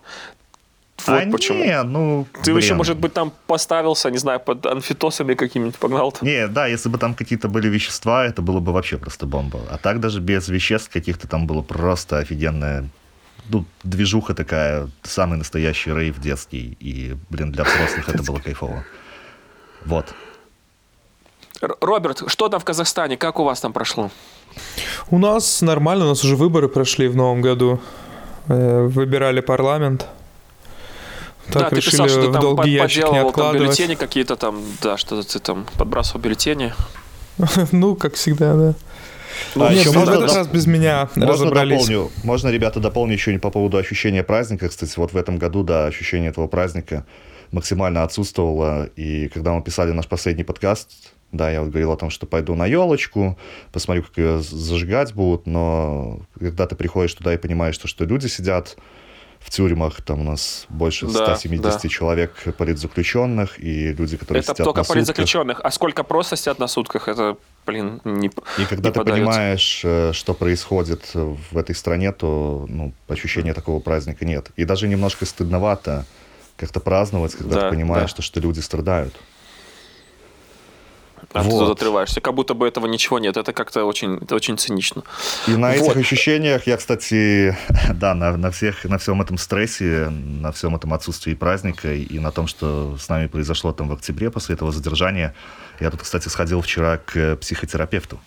[1.06, 1.64] Вот а почему.
[1.64, 2.56] Не, ну, Ты блин.
[2.58, 6.10] еще, может быть, там поставился, не знаю, под анфитосами какими-нибудь погнал.
[6.10, 6.24] -то.
[6.24, 9.58] Не, да, если бы там какие-то были вещества, это было бы вообще просто бомба.
[9.70, 12.84] А так даже без веществ каких-то там было просто офигенная
[13.48, 16.76] ну, движуха такая, самый настоящий рейв детский.
[16.80, 18.84] И, блин, для взрослых это было кайфово.
[19.84, 20.14] Вот.
[21.60, 23.16] Роберт, что там в Казахстане?
[23.16, 24.10] Как у вас там прошло?
[25.10, 27.80] У нас нормально, у нас уже выборы прошли в новом году.
[28.48, 30.06] Э, выбирали парламент.
[31.50, 35.38] Так, да, ты писал, что ты там подделывал там бюллетени какие-то там, да, что ты
[35.38, 36.72] там подбрасывал бюллетени.
[37.72, 38.74] ну, как всегда, да.
[39.54, 41.86] Ну, а Нет, еще можно, в этот раз без меня можно разобрались.
[41.86, 44.68] Дополню, можно, ребята, дополню еще по поводу ощущения праздника.
[44.68, 47.04] Кстати, вот в этом году, да, ощущение этого праздника
[47.50, 48.86] максимально отсутствовало.
[48.96, 50.90] И когда мы писали наш последний подкаст,
[51.32, 53.38] да, я вот говорил о том, что пойду на елочку,
[53.72, 58.26] посмотрю, как ее зажигать будут, но когда ты приходишь туда и понимаешь, что, что люди
[58.26, 58.76] сидят
[59.44, 61.88] в тюрьмах, там у нас больше да, 170 да.
[61.88, 66.68] человек политзаключенных, и люди, которые это сидят только на политзаключенных, а сколько просто сидят на
[66.68, 69.12] сутках, это, блин, не И когда не ты подается.
[69.12, 74.50] понимаешь, э, что происходит в этой стране, то ну, ощущения такого праздника нет.
[74.56, 76.06] И даже немножко стыдновато
[76.56, 78.14] как-то праздновать, когда да, ты понимаешь, да.
[78.14, 79.14] что, что люди страдают.
[81.32, 81.50] А вот.
[81.50, 83.36] ты тут отрываешься, как будто бы этого ничего нет.
[83.36, 85.02] Это как-то очень, это очень цинично.
[85.46, 85.76] И на вот.
[85.76, 87.56] этих ощущениях я, кстати,
[87.94, 92.30] да, на, на, всех, на всем этом стрессе, на всем этом отсутствии праздника и на
[92.30, 95.34] том, что с нами произошло там в октябре после этого задержания,
[95.80, 98.20] я тут, кстати, сходил вчера к психотерапевту.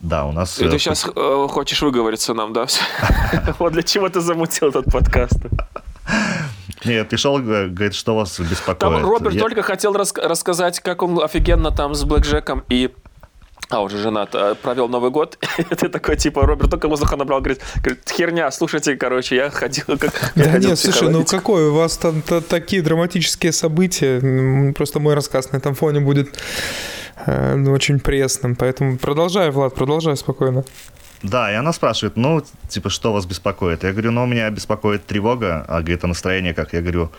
[0.00, 0.60] Да, у нас...
[0.60, 2.66] И ты сейчас э, э, хочешь выговориться нам, да?
[3.58, 5.40] Вот для чего ты замутил этот подкаст?
[6.84, 8.78] Нет, пришел, говорит, что вас беспокоит.
[8.78, 9.40] Там Роберт Я...
[9.40, 12.94] только хотел рас- рассказать, как он офигенно там с Блэк Джеком и
[13.70, 15.38] а, уже женат, а, провел Новый год.
[15.68, 20.32] Ты такой, типа, Роберт только воздуха набрал, говорит, говорит, херня, слушайте, короче, я ходил как...
[20.34, 25.58] Да нет, слушай, ну какой, у вас там такие драматические события, просто мой рассказ на
[25.58, 26.40] этом фоне будет
[27.26, 30.64] э, ну, очень пресным, поэтому продолжай, Влад, продолжай спокойно.
[31.22, 33.82] Да, и она спрашивает, ну, типа, что вас беспокоит?
[33.84, 36.72] Я говорю, ну, меня беспокоит тревога, а говорит, а настроение как?
[36.72, 37.10] Я говорю,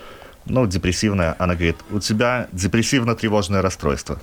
[0.46, 1.36] ну, депрессивная.
[1.38, 4.20] Она говорит, у тебя депрессивно-тревожное расстройство.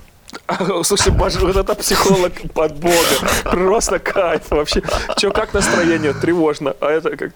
[0.83, 2.95] Слушай, боже, вот это психолог под бога.
[3.43, 4.81] Просто кайф вообще.
[5.17, 6.13] Че, как настроение?
[6.13, 6.75] Тревожно.
[6.81, 7.31] А это как.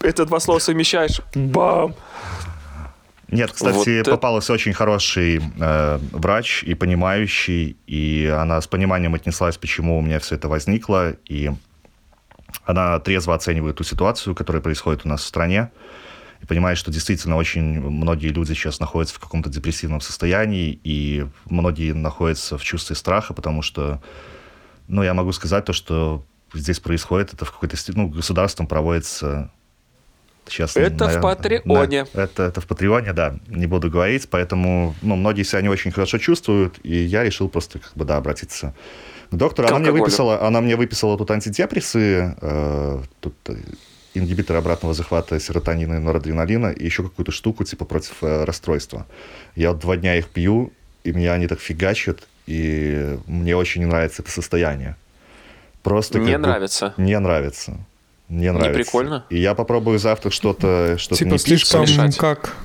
[0.00, 1.20] Это два слова совмещаешь.
[1.34, 1.94] Бам!
[3.32, 4.52] Нет, кстати, вот попалась это...
[4.52, 10.34] очень хороший э, врач и понимающий, и она с пониманием отнеслась, почему у меня все
[10.34, 11.50] это возникло, и
[12.66, 15.70] она трезво оценивает ту ситуацию, которая происходит у нас в стране,
[16.42, 21.94] и понимает, что действительно очень многие люди сейчас находятся в каком-то депрессивном состоянии, и многие
[21.94, 24.02] находятся в чувстве страха, потому что,
[24.88, 29.50] ну, я могу сказать то, что здесь происходит, это в какой-то степени, ну, государством проводится
[30.48, 32.06] Сейчас, это наверное, в Патреоне.
[32.12, 35.92] Да, это, это в Патреоне, да, не буду говорить, поэтому ну, многие себя не очень
[35.92, 38.74] хорошо чувствуют, и я решил просто как бы, да, обратиться
[39.30, 39.68] к доктору.
[39.68, 43.56] Она мне, выписала, она мне выписала тут антидепрессы, э, тут э,
[44.14, 49.06] ингибиторы обратного захвата серотонина и норадреналина, и еще какую-то штуку типа против э, расстройства.
[49.56, 50.72] Я вот два дня их пью,
[51.04, 54.96] и меня они так фигачат, и мне очень не нравится это состояние.
[55.82, 56.94] Просто не нравится.
[56.96, 57.76] Не нравится.
[58.32, 58.78] Мне нравится.
[58.78, 59.26] Не прикольно?
[59.28, 62.16] И я попробую завтра что-то что Типа слишком решать.
[62.16, 62.56] как...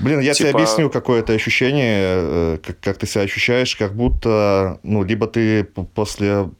[0.00, 0.50] Блин, я типа...
[0.50, 5.28] тебе объясню, какое это ощущение, э, как, как ты себя ощущаешь, как будто, ну, либо
[5.28, 6.50] ты после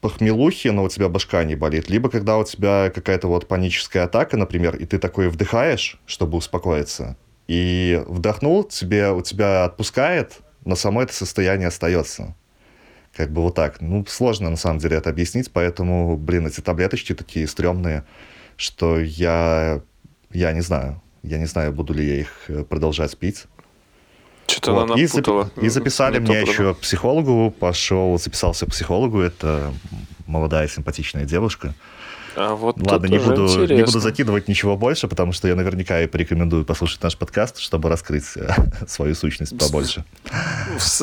[0.00, 4.36] похмелухи, но у тебя башка не болит, либо когда у тебя какая-то вот паническая атака,
[4.36, 7.16] например, и ты такой вдыхаешь, чтобы успокоиться,
[7.46, 12.34] и вдохнул, тебе, у тебя отпускает, но само это состояние остается.
[13.16, 13.80] Как бы вот так.
[13.80, 18.04] Ну, сложно на самом деле это объяснить, поэтому, блин, эти таблеточки такие стрёмные,
[18.56, 19.80] что я,
[20.32, 21.00] я не знаю.
[21.22, 23.46] Я не знаю, буду ли я их э, продолжать пить.
[24.46, 24.90] Что-то вот.
[24.90, 29.72] она и, запи- и записали мне еще психологу, пошел, записался к психологу, это
[30.26, 31.74] молодая симпатичная девушка.
[32.36, 36.06] А вот Ладно, не буду, не буду закидывать ничего больше, потому что я наверняка и
[36.06, 38.48] порекомендую послушать наш подкаст, чтобы раскрыть э,
[38.86, 40.04] свою сущность побольше.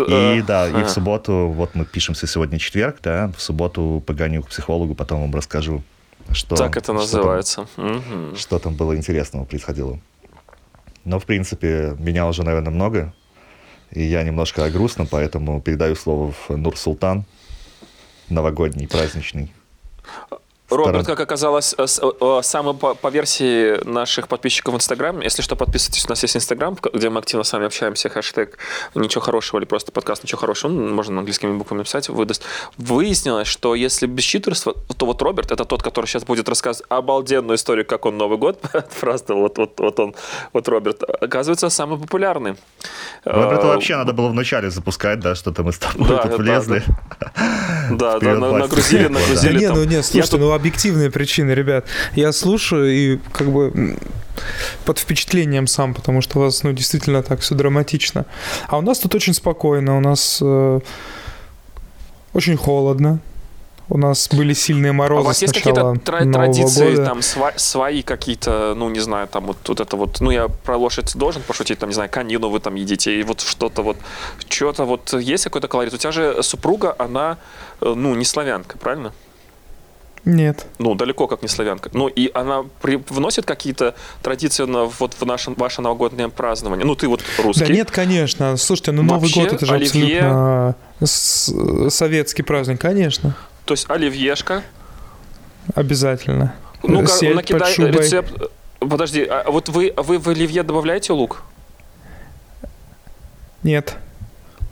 [0.08, 4.50] И да, и в субботу, вот мы пишемся сегодня четверг, да, в субботу погоню к
[4.50, 5.82] психологу, потом вам расскажу,
[6.32, 6.56] что...
[6.56, 7.68] Так это называется.
[7.74, 10.00] Что там, что там было интересного происходило.
[11.04, 13.14] Но, в принципе, меня уже, наверное, много,
[13.90, 17.26] и я немножко о грустном, поэтому передаю слово в Нур Султан,
[18.30, 19.52] новогодний, праздничный.
[20.76, 25.56] Роберт, как оказалось, э, э, самый по, по версии наших подписчиков в Инстаграм, если что,
[25.56, 28.58] подписывайтесь, у нас есть Инстаграм, где мы активно с вами общаемся, хэштег
[28.96, 32.44] «Ничего хорошего» или просто подкаст «Ничего хорошего», ну, можно английскими буквами написать, выдаст.
[32.78, 37.56] Выяснилось, что если без читерства, то вот Роберт, это тот, который сейчас будет рассказывать обалденную
[37.56, 38.60] историю, как он Новый год,
[39.00, 40.16] просто вот, вот, вот он,
[40.54, 42.56] вот Роберт, оказывается, самый популярный.
[43.26, 46.84] Роберта вообще надо было вначале запускать, да, что-то мы с тобой да, тут влезли.
[47.92, 49.54] Да, да, нагрузили, нагрузили.
[49.54, 51.86] Да не, ну нет, слушай, ну объективные причины, ребят.
[52.16, 53.98] Я слушаю и как бы
[54.86, 58.26] под впечатлением сам, потому что у вас, ну, действительно так все драматично.
[58.68, 60.80] А у нас тут очень спокойно, у нас э,
[62.34, 63.20] очень холодно.
[63.90, 65.20] У нас были сильные морозы.
[65.20, 67.06] А у вас есть какие-то традиции, года.
[67.06, 70.78] там сва- свои какие-то, ну не знаю, там вот, вот это вот, ну я про
[70.78, 73.98] лошадь должен пошутить, там не знаю, конину вы там едите, и вот что-то вот,
[74.48, 75.94] что-то вот есть какой-то колорит.
[75.94, 77.38] У тебя же супруга, она,
[77.82, 79.12] э, ну не славянка, правильно?
[80.26, 80.66] Нет.
[80.80, 81.90] Ну, далеко как не славянка.
[81.94, 82.96] Ну, и она при...
[83.10, 86.86] вносит какие-то традиции на, вот в наше, ваше новогоднее празднование?
[86.86, 87.66] Ну, ты вот русский.
[87.66, 88.56] Да нет, конечно.
[88.56, 90.76] Слушайте, ну Новый Вообще, год это же оливье...
[91.00, 93.36] абсолютно советский праздник, конечно.
[93.66, 94.64] То есть оливьешка?
[95.76, 96.56] Обязательно.
[96.84, 98.32] Ну-ка, накидай рецепт.
[98.80, 101.44] Подожди, а вот вы, вы в оливье добавляете лук?
[103.64, 103.98] Нет.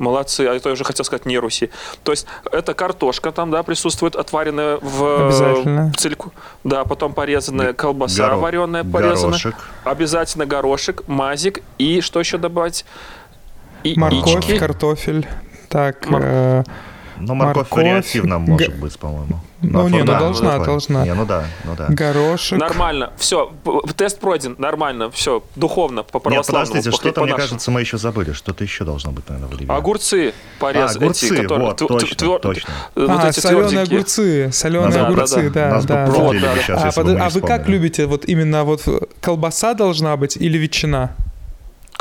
[0.01, 1.69] Молодцы, а я уже хотел сказать не Руси.
[2.03, 5.93] То есть это картошка там, да, присутствует, отваренная в Обязательно.
[5.95, 6.33] цельку.
[6.63, 8.37] Да, потом порезанная колбаса Горо...
[8.37, 9.39] вареная, порезанная.
[9.39, 9.55] Горошек.
[9.83, 12.83] Обязательно горошек, мазик и что еще добавить?
[13.83, 14.57] И, Морковь, ички.
[14.57, 15.27] картофель.
[15.69, 16.21] Так, Мор...
[16.23, 16.63] э,
[17.21, 19.39] но морковь, морковь вариативно может быть, по-моему.
[19.61, 21.05] Ну, не, ну да, должна, ну, должна.
[21.05, 21.85] Не, ну да, ну да.
[21.89, 22.59] Горошек.
[22.59, 23.51] Нормально, все,
[23.95, 26.65] тест пройден, нормально, все, духовно, по православному.
[26.65, 29.73] Нет, подождите, что-то, мне кажется, мы еще забыли, что-то еще должно быть, наверное, в оливье.
[29.73, 30.97] Огурцы порезать.
[30.97, 32.39] А, огурцы, эти, которые, вот, точно, твер...
[32.39, 32.73] точно.
[32.95, 35.81] Вот а, эти соленые огурцы, соленые да, огурцы, да, да.
[35.81, 36.11] да, да.
[36.11, 36.55] Вот, да.
[36.57, 37.19] Сейчас, а, под...
[37.19, 38.87] а вы как любите, вот именно вот
[39.21, 41.15] колбаса должна быть или ветчина?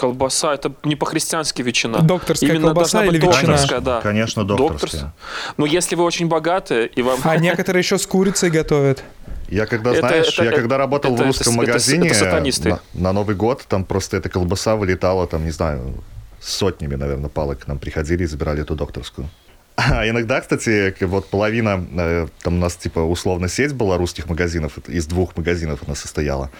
[0.00, 2.00] Колбаса, это не по-христиански ветчина.
[2.00, 3.52] Докторская Именно колбаса или ветчина?
[3.52, 4.00] Докторская, да.
[4.00, 5.00] Конечно, докторская.
[5.02, 5.54] Доктор...
[5.58, 7.20] Ну, если вы очень богаты и вам...
[7.22, 9.04] А некоторые еще с курицей готовят.
[9.50, 12.68] Я когда, это, знаешь, это, я когда работал это, в русском это, магазине это, это
[12.68, 16.02] на, на Новый год, там просто эта колбаса вылетала, там, не знаю,
[16.40, 19.28] сотнями, наверное, палок к нам приходили и забирали эту докторскую.
[19.76, 24.78] А иногда, кстати, вот половина, э, там у нас типа условно сеть была русских магазинов,
[24.88, 26.50] из двух магазинов она состояла.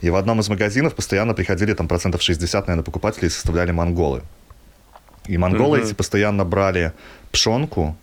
[0.00, 4.22] И в одном из магазинов постоянно приходили там процентов 60, наверное, покупателей составляли монголы.
[5.26, 5.86] И монголы Мгм.
[5.86, 6.92] эти постоянно брали
[7.32, 7.96] пшенку.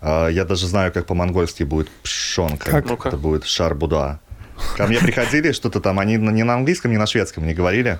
[0.00, 2.82] А, Я даже знаю, как по-монгольски будет пшенка.
[2.82, 3.06] Как?
[3.06, 4.18] Это будет шарбуда.
[4.76, 7.98] Ко мне приходили что-то там, они не на английском, не на шведском не говорили.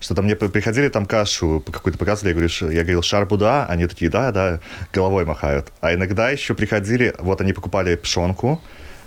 [0.00, 4.32] Что-то мне приходили там кашу какую-то показывали, я, говорю, я говорил шарбуда, они такие, да,
[4.32, 4.58] да,
[4.92, 5.72] головой махают.
[5.80, 8.60] А иногда еще приходили, вот они покупали пшенку,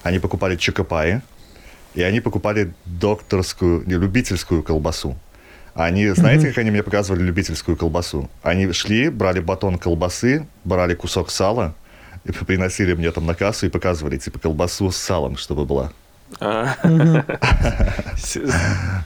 [0.03, 1.21] они покупали чокопаи,
[1.95, 5.17] и они покупали докторскую, не, любительскую колбасу.
[5.73, 8.29] Они, знаете, как они мне показывали любительскую колбасу?
[8.43, 11.73] Они шли, брали батон колбасы, брали кусок сала,
[12.23, 15.91] и приносили мне там на кассу и показывали, типа, колбасу с салом, чтобы была.
[16.39, 16.75] А.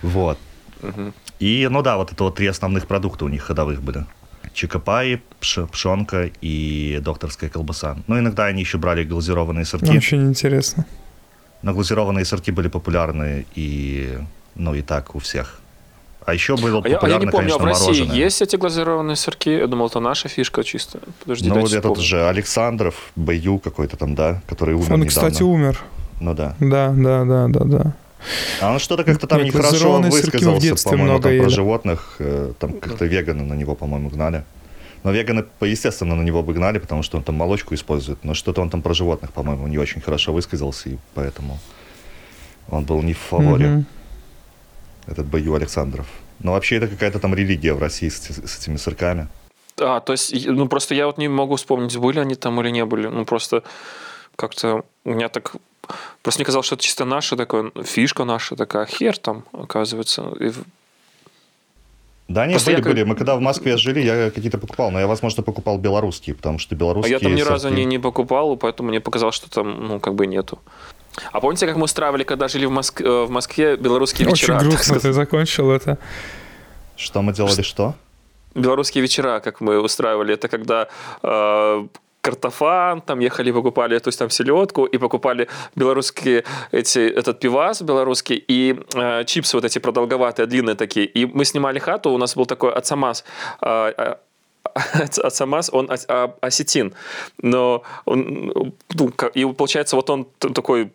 [0.01, 0.37] Вот.
[1.39, 4.05] И, ну да, вот это вот три основных продукта у них ходовых были.
[4.53, 7.97] Чикопаи, пш- пшенка и докторская колбаса.
[8.07, 9.89] Ну, иногда они еще брали глазированные сырки.
[9.97, 10.85] Очень интересно.
[11.61, 14.17] Но глазированные сырки были популярны и,
[14.55, 15.59] ну, и так у всех.
[16.25, 18.15] А еще было А я, а я популярно, не помню, а конечно, в России мороженое.
[18.17, 19.49] есть эти глазированные сырки?
[19.49, 20.99] Я думал, это наша фишка чисто.
[21.23, 22.03] Подожди, Ну, вот этот вспомню.
[22.03, 25.07] же Александров, Баю какой-то там, да, который умер Он, недавно.
[25.07, 25.79] кстати, умер.
[26.19, 26.55] Ну да.
[26.59, 27.93] Да, да, да, да, да.
[28.61, 31.47] А он что-то как-то там Нет, нехорошо высказался, по-моему, там про ели.
[31.47, 32.15] животных.
[32.19, 34.43] э, Там как-то веганы на него, по-моему, гнали.
[35.03, 38.23] Но веганы, естественно, на него бы гнали, потому что он там молочку использует.
[38.23, 41.57] Но что-то он там про животных, по-моему, не очень хорошо высказался, и поэтому
[42.69, 43.85] он был не в фаворе, Мгм.
[45.07, 46.05] этот Баю Александров.
[46.39, 49.27] Но вообще это какая-то там религия в России с, с этими сырками.
[49.81, 52.85] А, то есть, ну просто я вот не могу вспомнить, были они там или не
[52.85, 53.07] были.
[53.07, 53.63] Ну просто
[54.35, 55.53] как-то у меня так...
[56.21, 58.85] Просто мне казалось, что это чисто наша такая фишка наша такая.
[58.85, 60.21] Хер там, оказывается.
[60.39, 60.63] И в-
[62.29, 63.03] Да, они были, я были.
[63.03, 66.75] Мы когда в Москве жили, я какие-то покупал, но я, возможно, покупал белорусские, потому что
[66.75, 69.99] А белорусские я там ни разу не, не покупал, поэтому мне показалось, что там, ну,
[69.99, 70.59] как бы нету.
[71.31, 73.01] А помните, как мы устраивали, когда жили в, Моск...
[73.01, 74.59] э, в Москве, белорусские Очень вечера?
[74.59, 75.97] так грустно ты закончил это.
[76.95, 77.95] Что мы делали, что?
[78.55, 80.87] белорусские вечера, как мы устраивали, это когда
[81.23, 81.87] э,
[82.21, 88.43] картофан, там ехали, покупали, то есть там селедку, и покупали белорусские эти, этот пивас белорусский,
[88.51, 91.05] и э, чипсы вот эти продолговатые, длинные такие.
[91.05, 93.23] И мы снимали хату, у нас был такой ацамас,
[93.61, 94.15] э, э,
[95.23, 96.93] Ацамас, он ос- а- осетин,
[97.41, 100.91] но он, ну, и получается вот он такой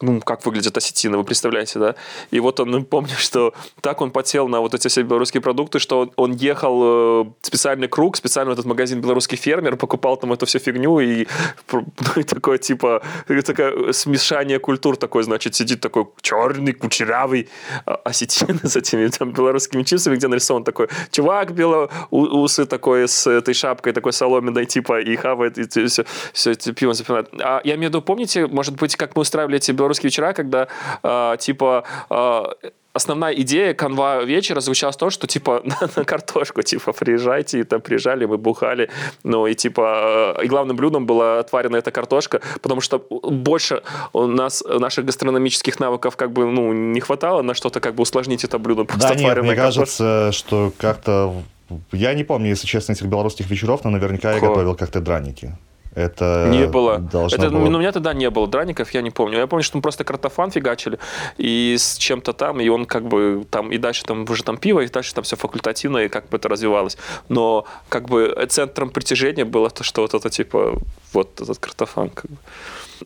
[0.00, 1.94] ну, как выглядит осетина, вы представляете, да?
[2.30, 5.78] И вот он, ну, помню, что так он потел на вот эти все белорусские продукты,
[5.78, 10.32] что он, ехал э, в специальный круг, специально в этот магазин «Белорусский фермер», покупал там
[10.32, 11.26] эту всю фигню, и,
[11.72, 11.82] ну,
[12.16, 17.48] и такое, типа, э, такое смешание культур такое, значит, сидит такой черный, кучерявый
[17.84, 23.26] а, осетин с этими там белорусскими чипсами, где нарисован такой чувак бело, усы такой с
[23.26, 27.28] этой шапкой такой соломенной, типа, и хавает, и все, все это пиво запивает.
[27.40, 30.68] А я имею в виду, помните, может быть, как мы устраивали эти белорусские вечера, когда,
[31.02, 32.42] э, типа, э,
[32.92, 37.64] основная идея канва вечера заключалась в том, что, типа, на, на картошку, типа, приезжайте, и
[37.64, 38.90] там приезжали, мы бухали,
[39.24, 44.26] ну, и, типа, э, и главным блюдом была отваренная эта картошка, потому что больше у
[44.26, 48.58] нас наших гастрономических навыков, как бы, ну, не хватало на что-то, как бы, усложнить это
[48.58, 49.80] блюдо, просто Да, нет, мне картошка.
[49.80, 51.34] кажется, что как-то...
[51.92, 54.48] Я не помню, если честно, этих белорусских вечеров, но наверняка я Ко.
[54.48, 55.56] готовил как-то драники.
[55.98, 57.02] Это Не было.
[57.32, 57.68] Это, было...
[57.68, 59.38] ну, у меня тогда не было драников, я не помню.
[59.38, 60.98] Я помню, что мы просто картофан фигачили
[61.38, 64.80] и с чем-то там, и он как бы там, и дальше там уже там пиво,
[64.80, 66.96] и дальше там все факультативно, и как бы это развивалось.
[67.28, 70.78] Но как бы центром притяжения было то, что вот это типа
[71.12, 72.10] вот этот картофан.
[72.10, 72.36] Как бы.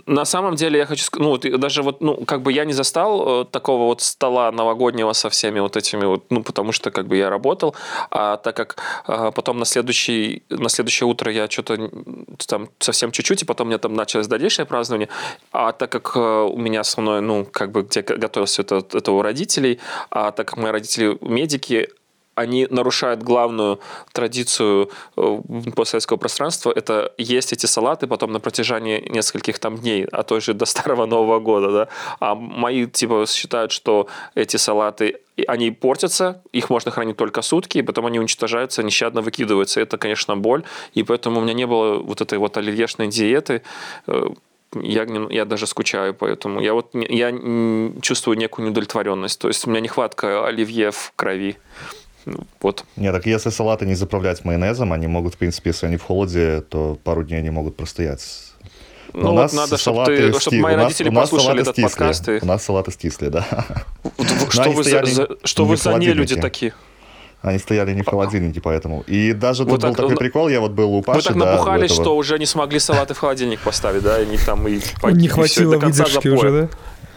[0.07, 2.72] На самом деле я хочу сказать, ну вот даже вот, ну как бы я не
[2.72, 7.07] застал э, такого вот стола новогоднего со всеми вот этими вот, ну потому что как
[7.07, 7.74] бы я работал,
[8.11, 8.76] а так как
[9.07, 11.90] э, потом на следующий, на следующее утро я что-то
[12.46, 15.09] там совсем чуть-чуть, и потом у меня там началось дальнейшее празднование,
[15.52, 19.12] а так как э, у меня со мной, ну как бы где готовился это, это
[19.12, 21.88] у родителей, а так как мои родители медики,
[22.35, 23.79] они нарушают главную
[24.12, 25.40] традицию э,
[25.77, 26.73] постсоветского пространства.
[26.75, 31.07] Это есть эти салаты потом на протяжении нескольких там дней, а то же до Старого
[31.07, 31.88] Нового года, да.
[32.21, 37.83] А мои типа считают, что эти салаты они портятся, их можно хранить только сутки, и
[37.83, 39.81] потом они уничтожаются, нещадно выкидываются.
[39.81, 40.62] Это, конечно, боль,
[40.95, 43.62] и поэтому у меня не было вот этой вот оливьешной диеты.
[44.07, 44.29] Э,
[44.74, 47.30] Я, я даже скучаю, поэтому я вот я
[48.01, 49.39] чувствую некую неудовлетворенность.
[49.39, 51.57] То есть у меня нехватка оливье в крови.
[52.25, 52.85] Ну, Вот.
[52.97, 56.61] Нет, так если салаты не заправлять майонезом, они могут, в принципе, если они в холоде,
[56.68, 58.23] то пару дней они могут простоять.
[59.12, 61.12] Но Ну, у вот нас надо, чтобы, салаты ты, чтобы мои у нас- родители у
[61.12, 61.89] нас послушали салаты этот стисли.
[61.89, 62.29] подкаст.
[62.29, 62.39] И...
[62.41, 63.47] У нас салаты стисли, да.
[64.16, 66.41] Вот Что вы, за, за- что не вы за нелюди холодильнике.
[66.41, 66.75] такие?
[67.43, 69.03] Они стояли не в холодильнике, поэтому.
[69.09, 71.25] И даже Вот тут был так, такой ну, прикол, я вот был у Паши, Вы
[71.25, 72.05] так да, набухались, этого.
[72.05, 74.20] что уже не смогли салаты в холодильник поставить, да?
[74.20, 74.81] И там и,
[75.12, 76.68] Не хватило до конца выдержки уже,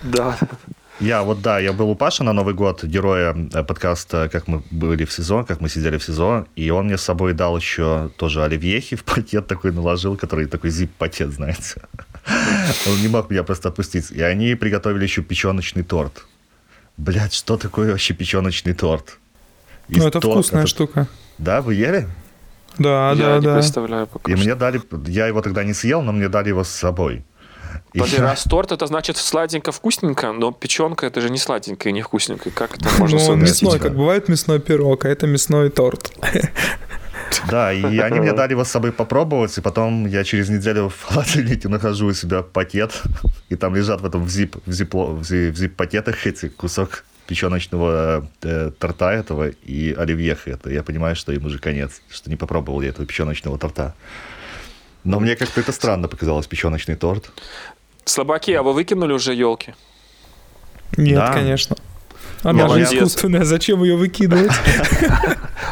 [0.03, 0.37] да?
[0.37, 0.37] Да.
[0.99, 4.63] Я вот, да, я был у Паши на Новый год, героя э, подкаста «Как мы
[4.71, 8.11] были в СИЗО», «Как мы сидели в СИЗО», и он мне с собой дал еще
[8.15, 11.81] тоже оливьехи в пакет такой наложил, который такой зип-пакет, знаете.
[12.87, 14.09] Он не мог меня просто отпустить.
[14.11, 16.25] И они приготовили еще печеночный торт.
[16.97, 19.17] Блядь, что такое вообще печеночный торт?
[19.89, 20.69] И ну, это торт, вкусная это...
[20.69, 21.07] штука.
[21.37, 22.07] Да, вы ели?
[22.77, 23.53] Да, я да, не да.
[23.55, 24.45] представляю пока И что.
[24.45, 27.23] мне дали, я его тогда не съел, но мне дали его с собой.
[27.99, 32.01] Подожди, раз торт, это значит сладенько, вкусненько, но печенка это же не сладенько и не
[32.01, 32.51] вкусненько.
[32.51, 36.11] Как это можно Ну, мясной, как бывает мясной пирог, а это мясной торт.
[37.49, 41.03] Да, и они мне дали его с собой попробовать, и потом я через неделю в
[41.03, 43.01] холодильнике нахожу у себя пакет,
[43.49, 48.71] и там лежат в этом в зип, в зип, в зип-пакетах эти кусок печеночного э,
[48.77, 50.51] торта этого и оливьеха.
[50.51, 53.95] Это я понимаю, что им уже конец, что не попробовал я этого печеночного торта.
[55.03, 57.31] Но мне как-то это странно показалось, печеночный торт.
[58.05, 59.73] Слабаки, а вы выкинули уже елки?
[60.95, 61.33] Нет, да.
[61.33, 61.75] конечно.
[62.43, 64.51] Она же искусственная, зачем ее выкидывать?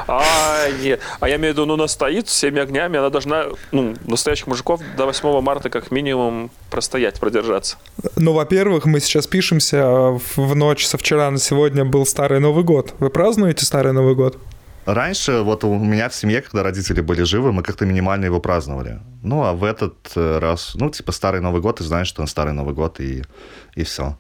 [0.05, 0.99] А, нет.
[1.21, 4.81] А я имею в виду, ну, она стоит всеми огнями, она должна, ну, настоящих мужиков
[4.97, 7.77] до 8 марта как минимум простоять, продержаться.
[8.17, 12.93] Ну, во-первых, мы сейчас пишемся, в ночь со вчера на сегодня был Старый Новый год.
[12.99, 14.37] Вы празднуете Старый Новый год?
[14.85, 18.99] Раньше вот у меня в семье, когда родители были живы, мы как-то минимально его праздновали.
[19.21, 22.27] Ну, а в этот э, раз, ну, типа Старый Новый год, ты знаешь, что он
[22.27, 23.23] Старый Новый год, и,
[23.75, 24.17] и все.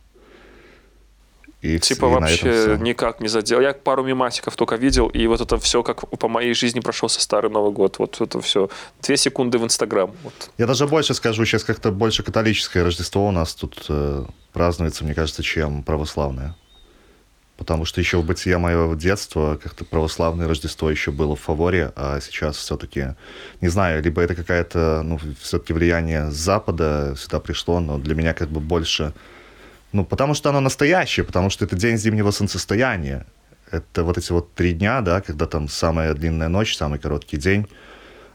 [1.63, 3.61] И, типа и вообще никак не задел.
[3.61, 7.49] Я пару мимасиков только видел, и вот это все как по моей жизни прошелся Старый
[7.49, 7.99] Новый год.
[7.99, 8.69] Вот это все.
[9.01, 10.11] Две секунды в Инстаграм.
[10.23, 10.33] Вот.
[10.57, 15.13] Я даже больше скажу, сейчас как-то больше католическое Рождество у нас тут э, празднуется, мне
[15.13, 16.55] кажется, чем православное.
[17.63, 22.19] Потому что еще в бытие моего детства как-то православное Рождество еще было в фаворе, а
[22.19, 23.15] сейчас все-таки,
[23.61, 28.33] не знаю, либо это какая-то, ну, все-таки влияние с Запада сюда пришло, но для меня
[28.33, 29.13] как бы больше
[29.93, 33.25] ну, потому что оно настоящее, потому что это день зимнего солнцестояния.
[33.71, 37.67] Это вот эти вот три дня, да, когда там самая длинная ночь, самый короткий день.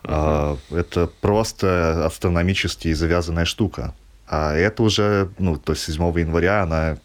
[0.05, 0.57] Uh-huh.
[0.71, 3.95] Это просто астрономически завязанная штука.
[4.27, 6.97] А это уже, ну, то есть 7 января она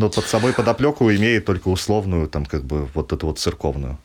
[0.00, 3.98] ну, под собой подоплеку имеет только условную, там, как бы, вот эту вот церковную.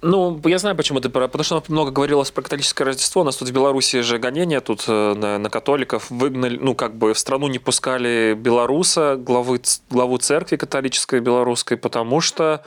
[0.00, 1.08] Ну, я знаю, почему ты...
[1.08, 3.22] Потому что много говорилось про католическое Рождество.
[3.22, 6.08] У нас тут в Беларуси же гонения тут э, на, на католиков.
[6.10, 9.60] Выгнали, ну, как бы в страну не пускали белоруса, главы,
[9.90, 12.62] главу церкви католической белорусской, потому что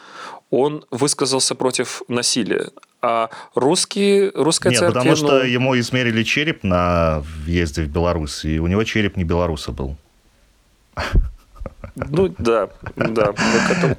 [0.49, 2.69] он высказался против насилия.
[3.01, 4.97] А русские, русская Нет, церковь...
[4.97, 5.45] потому что ну...
[5.45, 9.95] ему измерили череп на въезде в Беларусь, и у него череп не белоруса был.
[11.95, 13.33] Ну да, да.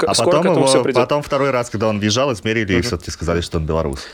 [0.06, 3.58] а потом, его, все потом второй раз, когда он въезжал, измерили, и все-таки сказали, что
[3.58, 4.06] он белорус.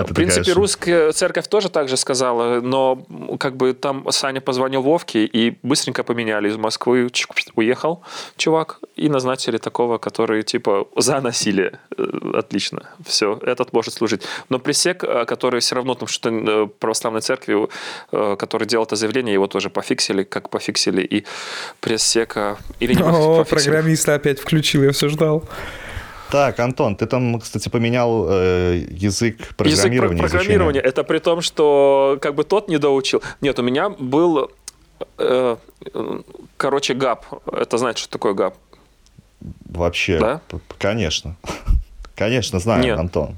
[0.00, 0.54] Это в принципе, такая...
[0.54, 3.04] русская церковь тоже так же сказала, но
[3.38, 7.10] как бы там Саня позвонил Вовке и быстренько поменяли из Москвы,
[7.54, 8.02] уехал
[8.36, 11.78] чувак, и назначили такого, который типа за насилие.
[11.96, 14.22] Э, отлично, все, этот может служить.
[14.48, 17.68] Но пресек, э, который все равно там что-то э, православной церкви,
[18.10, 21.24] который делал это заявление, его тоже пофиксили, как пофиксили и
[21.80, 22.58] пресека.
[22.80, 25.44] Или не О, программиста опять включил, я все ждал.
[26.34, 30.20] Так, Антон, ты там, кстати, поменял э, язык программирования.
[30.20, 30.80] Язык программирования.
[30.80, 33.22] Это при том, что как бы тот не доучил.
[33.40, 34.50] Нет, у меня был,
[35.18, 35.56] э,
[36.56, 37.24] короче, ГАП.
[37.52, 38.54] Это значит, что такое ГАП?
[39.66, 40.40] Вообще, да?
[40.78, 41.36] конечно.
[42.16, 42.98] Конечно, знаю, Нет.
[42.98, 43.36] Антон.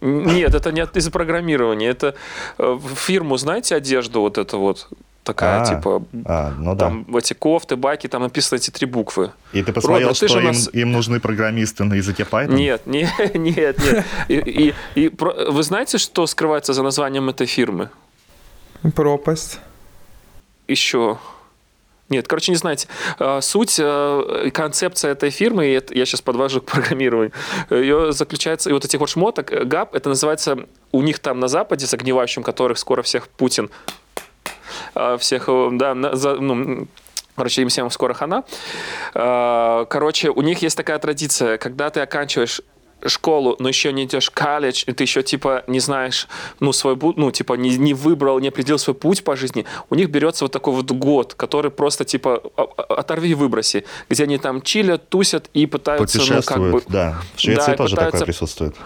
[0.00, 1.88] Нет, это не из-за программирования.
[1.88, 2.14] Это
[2.58, 4.88] э, фирму, знаете, одежду вот эту вот,
[5.24, 7.18] такая, а, типа, а, ну там да.
[7.18, 9.32] эти кофты, байки, там написаны эти три буквы.
[9.52, 10.70] И ты посмотрел, Родно, что ты им, нас...
[10.72, 12.54] им нужны программисты на языке Python?
[12.54, 14.04] Нет, нет, нет, нет.
[14.28, 17.90] И, и, и вы знаете, что скрывается за названием этой фирмы?
[18.94, 19.60] Пропасть.
[20.66, 21.18] Еще.
[22.08, 22.88] Нет, короче, не знаете.
[23.18, 27.32] А, суть, э, концепция этой фирмы, и это, я сейчас подвожу к программированию,
[27.70, 31.86] ее заключается, и вот этих вот шмоток, ГАП, это называется у них там на Западе,
[31.86, 34.01] с огневающим которых скоро всех Путин Э,
[35.18, 36.86] всех, э, да, за, ну,
[37.34, 38.44] Короче, им всем скоро хана.
[39.14, 42.60] Э, короче, у них есть такая традиция, когда ты оканчиваешь
[43.06, 46.28] школу, но еще не идешь в колледж, и ты еще, типа, не знаешь,
[46.60, 50.10] ну, свой, ну, типа, не, не выбрал, не определил свой путь по жизни, у них
[50.10, 52.42] берется вот такой вот год, который просто, типа,
[52.88, 56.82] оторви и выброси, где они там чилят, тусят и пытаются, ну, как бы...
[56.88, 57.20] да.
[57.34, 58.76] В Швеции да, тоже пытаются, такое присутствует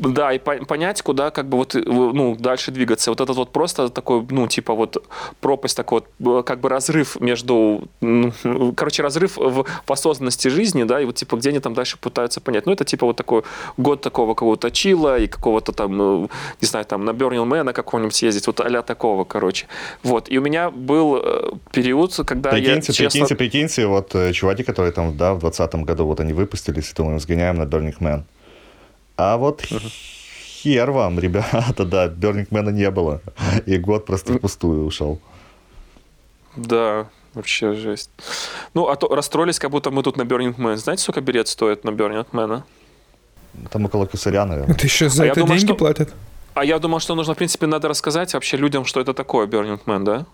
[0.00, 3.10] да, и понять, куда как бы вот, э, ну, дальше двигаться.
[3.10, 5.06] Вот этот вот просто такой, ну, типа вот
[5.40, 8.32] пропасть, такой вот, как бы разрыв между, ну,
[8.76, 12.40] короче, разрыв в, в осознанности жизни, да, и вот типа где они там дальше пытаются
[12.40, 12.66] понять.
[12.66, 13.42] Ну, это типа вот такой
[13.76, 16.30] год такого какого-то чила и какого-то там, ну,
[16.60, 19.66] не знаю, там на Burning Man на какого-нибудь съездить, вот а такого, короче.
[20.02, 23.08] Вот, и у меня был э, период, когда прикиньте, я честно...
[23.08, 26.94] Прикиньте, прикиньте, вот э, чуваки, которые там, да, в 2020 году, вот они выпустились, и
[26.94, 28.22] думаем, сгоняем на Burning Man.
[29.22, 29.62] А вот
[30.62, 33.20] хер вам, ребята, да, Man не было.
[33.66, 35.20] И год просто впустую ушел.
[36.56, 38.10] Да, вообще жесть.
[38.72, 40.76] Ну, а то расстроились, как будто мы тут на Burning Man.
[40.76, 42.62] Знаете, сколько билет стоит на Man?
[43.70, 44.74] Там около косаря, наверное.
[44.74, 45.74] Это еще за а это думал, деньги что...
[45.74, 46.14] платят?
[46.54, 49.80] А я думал, что нужно, в принципе, надо рассказать вообще людям, что это такое Burning
[49.84, 50.26] Man, да?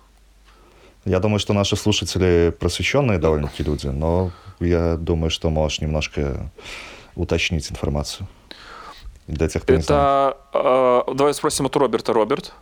[1.04, 4.30] Я думаю, что наши слушатели просвещенные довольно-таки люди, но
[4.60, 6.52] я думаю, что можешь немножко
[7.16, 8.28] уточнить информацию.
[9.26, 10.36] Для тех, кто это, не знает.
[10.54, 12.12] Э, давай спросим у Роберта.
[12.12, 12.52] Роберт,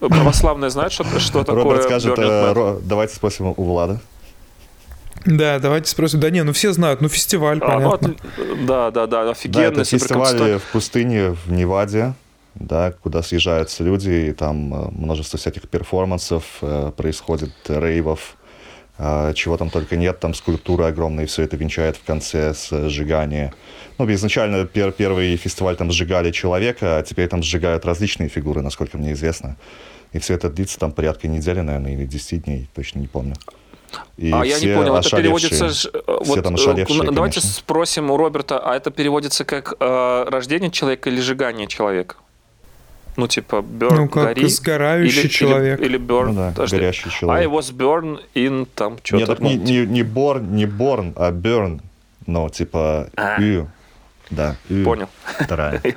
[0.00, 4.00] православные знают, что, что такое Роберт скажет, э, Ро, давайте спросим у Влада.
[5.24, 6.20] Да, давайте спросим.
[6.20, 8.14] Да не, ну все знают, ну фестиваль, а, понятно.
[8.36, 9.70] Вот, да, да, да, офигенный.
[9.70, 12.14] Да, это фестиваль в пустыне в Неваде,
[12.54, 18.36] да, куда съезжаются люди, и там э, множество всяких перформансов э, происходит, рейвов,
[19.34, 23.54] чего там только нет, там скульптуры огромные, все это венчает в конце сжигания
[23.98, 28.96] ну, изначально пер первый фестиваль там сжигали человека, а теперь там сжигают различные фигуры, насколько
[28.96, 29.56] мне известно.
[30.12, 33.34] И все это длится там порядка недели, наверное, или 10 дней, точно не помню.
[34.16, 35.68] И а я не понял, это переводится...
[35.70, 37.50] Все вот, там ошалевшие, Давайте конечно.
[37.50, 42.16] спросим у Роберта, а это переводится как э, рождение человека или сжигание человека?
[43.18, 44.46] Ну, типа, burn, ну, как гори.
[44.46, 45.80] сгорающий или, человек.
[45.80, 46.26] Или, или burn.
[46.26, 46.76] Ну, да, подожди.
[46.76, 47.50] горящий человек.
[47.50, 49.36] I was born in там что-то.
[49.40, 51.80] Нет, не, не, не born, не born, а burn.
[52.26, 53.40] Ну, типа, а.
[54.30, 54.56] Да.
[54.84, 55.08] Понял.
[55.40, 55.80] Вторая.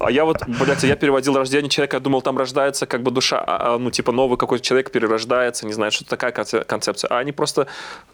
[0.00, 3.42] А я вот, блядь, я переводил рождение человека, я думал, там рождается как бы душа,
[3.44, 7.08] а, а, ну, типа новый какой-то человек перерождается, не знаю, что такая концепция.
[7.08, 7.66] А они просто,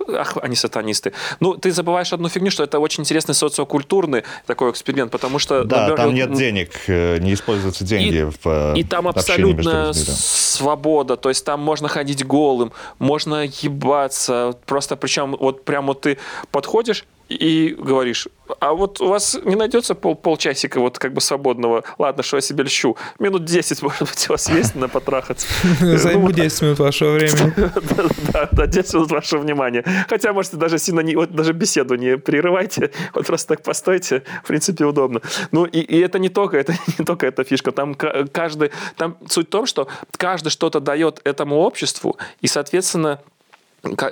[0.09, 1.12] ах, они сатанисты.
[1.41, 5.64] Ну, ты забываешь одну фигню, что это очень интересный социокультурный такой эксперимент, потому что...
[5.64, 9.93] Да, например, там нет денег, э, не используются деньги и, в э, И там абсолютно
[9.93, 16.18] свобода, то есть там можно ходить голым, можно ебаться, просто причем вот прям вот ты
[16.51, 18.29] подходишь, и говоришь,
[18.61, 22.41] а вот у вас не найдется пол, полчасика вот как бы свободного, ладно, что я
[22.41, 25.47] себе льщу, минут 10, может быть, у вас есть на потрахаться?
[25.81, 27.55] Займу 10 минут вашего времени.
[28.33, 29.85] Да, да, 10 минут вашего внимания.
[30.09, 34.49] Хотя, можете даже сильно не, вот даже беседу не прерывайте, вот просто так постойте, в
[34.49, 35.20] принципе, удобно.
[35.53, 39.47] Ну, и, и это не только, это не только эта фишка, там каждый, там суть
[39.47, 43.20] в том, что каждый что-то дает этому обществу, и, соответственно,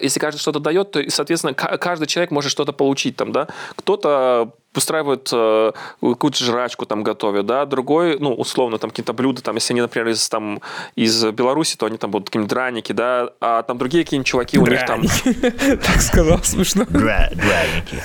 [0.00, 3.48] если каждый что-то дает, то, соответственно, каждый человек может что-то получить там, да.
[3.76, 9.56] Кто-то устраивают э, какую-то жрачку там готовят, да, другой, ну, условно, там какие-то блюда, там,
[9.56, 10.60] если они, например, из, там,
[10.96, 14.66] из Беларуси, то они там будут какие-нибудь драники, да, а там другие какие-нибудь чуваки, у
[14.66, 15.02] них там...
[15.82, 16.84] Так сказал, смешно.
[16.86, 18.02] Драники.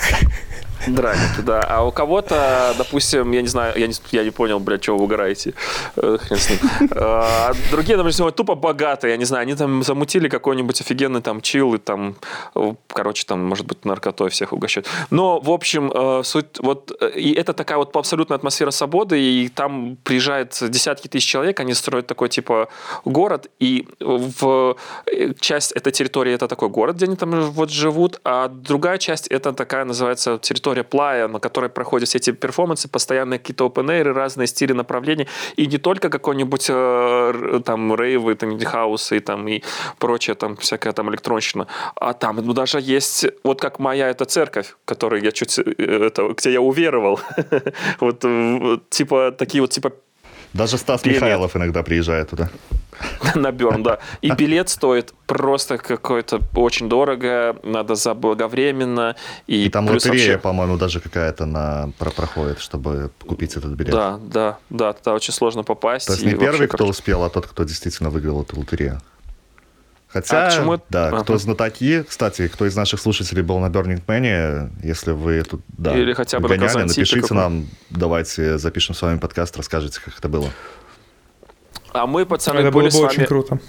[0.85, 1.61] Драники, да.
[1.61, 5.05] А у кого-то, допустим, я не знаю, я не, я не понял, блядь, чего вы
[5.05, 5.53] угораете.
[5.95, 6.17] Э,
[6.91, 11.73] а другие, допустим, тупо богатые, я не знаю, они там замутили какой-нибудь офигенный там чил
[11.73, 12.15] и там,
[12.87, 14.87] короче, там, может быть, наркотой всех угощают.
[15.09, 19.49] Но, в общем, э, суть, вот, э, и это такая вот абсолютная атмосфера свободы, и
[19.49, 22.69] там приезжает десятки тысяч человек, они строят такой, типа,
[23.03, 24.75] город, и в
[25.39, 29.53] часть этой территории это такой город, где они там вот живут, а другая часть это
[29.53, 34.13] такая называется территория территория Плая, на которой проходят все эти перформансы, постоянные какие-то open air,
[34.13, 39.61] разные стили, направления, и не только какой-нибудь э, там рейвы, там хаусы и там и
[39.99, 44.75] прочее, там всякая там электронщина, а там ну, даже есть, вот как моя эта церковь,
[44.85, 47.19] которой я чуть, э, это, где я уверовал,
[47.99, 48.25] вот
[48.89, 49.91] типа такие вот типа
[50.53, 52.49] даже Стас Михайлов иногда приезжает туда.
[53.35, 53.99] на Берн, да.
[54.21, 59.15] И билет стоит просто какой-то очень дорого, надо заблаговременно.
[59.47, 60.37] И, и там лотерея, вообще...
[60.37, 63.91] по-моему, даже какая-то на про проходит, чтобы купить этот билет.
[63.91, 66.07] Да, да, да, туда очень сложно попасть.
[66.07, 69.01] То есть не первый, кто успел, а тот, кто действительно выиграл эту лотерею.
[70.07, 70.79] Хотя, а почему...
[70.89, 71.23] да, ага.
[71.23, 75.97] кто знатоки, кстати, кто из наших слушателей был на Burning Man, если вы тут, да,
[75.97, 80.49] Или хотя бы гоняли, напишите нам, давайте запишем с вами подкаст, расскажите, как это было.
[81.91, 83.07] А мы, пацаны, Это были было бы с вами...
[83.07, 83.59] очень круто.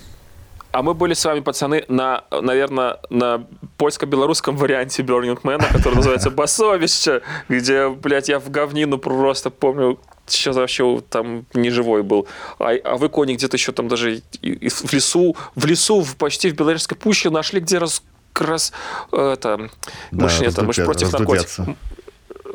[0.70, 3.46] А мы были с вами, пацаны, на, наверное, на
[3.78, 9.98] польско-белорусском варианте Burning Man, который называется Басовище, где, блядь, я в говнину просто помню,
[10.30, 12.26] сейчас вообще там не живой был.
[12.58, 16.54] А, а вы, Кони, где-то еще там даже в лесу, в лесу, в, почти в
[16.54, 18.02] Белорусской пуще нашли, где раз,
[18.34, 18.72] раз
[19.12, 19.70] это,
[20.10, 21.58] да, мы, это, мы же против наркотиков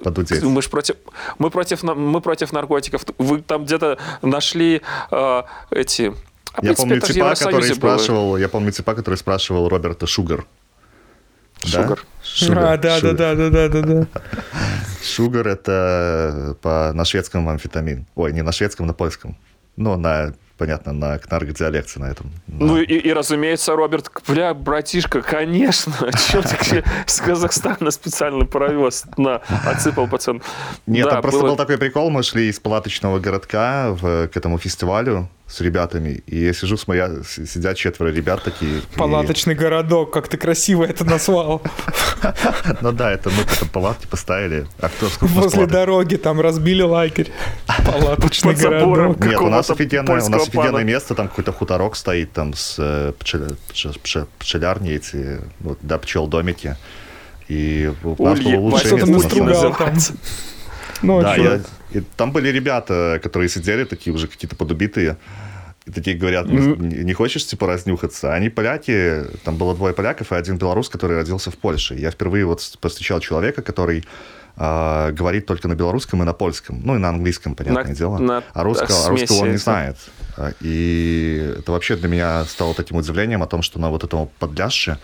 [0.04, 0.44] подудеть.
[0.44, 0.96] Мы же против,
[1.40, 3.04] мы против, мы против наркотиков.
[3.18, 6.14] Вы там где-то нашли э, эти...
[6.54, 7.76] А, в Я принципе, помню же в типа, который было.
[7.76, 10.46] спрашивал, я помню типа, который спрашивал Роберта Шугар.
[11.66, 12.00] Шугар.
[12.58, 14.08] А, да, да, да, да, да, да, да.
[15.04, 18.06] Шугар это по, на шведском амфетамин.
[18.16, 19.38] Ой, не на шведском, на польском.
[19.76, 22.32] Ну, на, понятно, на наркодиалекте на этом.
[22.48, 25.94] Ну и, и, разумеется, Роберт, бля, братишка, конечно,
[26.70, 30.42] ты с Казахстана специально провез, на, отсыпал пацан.
[30.86, 34.38] Нет, Да, там просто было- был такой прикол, мы шли из палаточного городка в, к
[34.38, 38.80] этому фестивалю с ребятами, и я сижу, смотря, с- сидят четверо ребят такие.
[38.80, 41.62] и- Палаточный городок, как ты красиво это назвал.
[42.82, 44.66] Ну да, это мы потом палатки поставили.
[44.80, 45.72] А кто Возле палаток?
[45.72, 47.30] дороги там разбили лагерь.
[47.86, 49.20] Палаточный городок.
[49.24, 53.12] Нет, у нас офигенное, у нас офигенное место, там какой-то хуторок стоит, там с э,
[53.20, 56.78] пчел- пчел- пчел- пчелярни эти, вот, да, пчел домики.
[57.50, 59.76] И у нас было лучшее место.
[61.08, 61.16] там.
[61.18, 61.44] Ну, Да, а чё?
[61.44, 65.18] я- и там были ребята, которые сидели такие уже какие-то подубитые,
[65.86, 68.34] и такие говорят, «Ну, не не хочешь, типа, разнюхаться?
[68.34, 71.96] Они поляки, там было двое поляков и один белорус, который родился в Польше.
[71.96, 74.06] Я впервые вот повстречал человека, который
[74.56, 78.18] а, говорит только на белорусском и на польском, ну и на английском, понятное На- дело.
[78.20, 79.98] на а русского, а русского он не знает.
[80.38, 84.30] А, И это вообще для меня стало таким удивлением о том, что на вот этом
[84.40, 85.00] подляше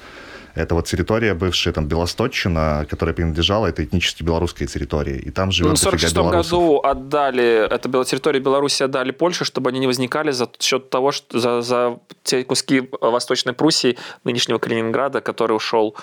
[0.56, 5.18] это вот территория бывшая там Белосточчина, которая принадлежала этой этнически белорусской территории.
[5.18, 6.52] И там Ну, живет в 1946 дофига белорусов.
[6.52, 11.12] году отдали, это была территория Беларуси отдали Польше, чтобы они не возникали за счет того,
[11.12, 15.96] что за, за те куски Восточной Пруссии, нынешнего Калининграда, который ушел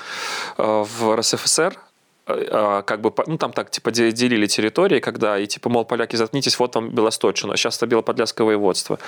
[0.58, 1.76] э, в РСФСР,
[2.26, 6.58] как бы, ну, там так, типа, де- делили территории, когда, и, типа, мол, поляки, заткнитесь,
[6.58, 8.98] вот там Белосточина, сейчас это Белоподляское воеводство.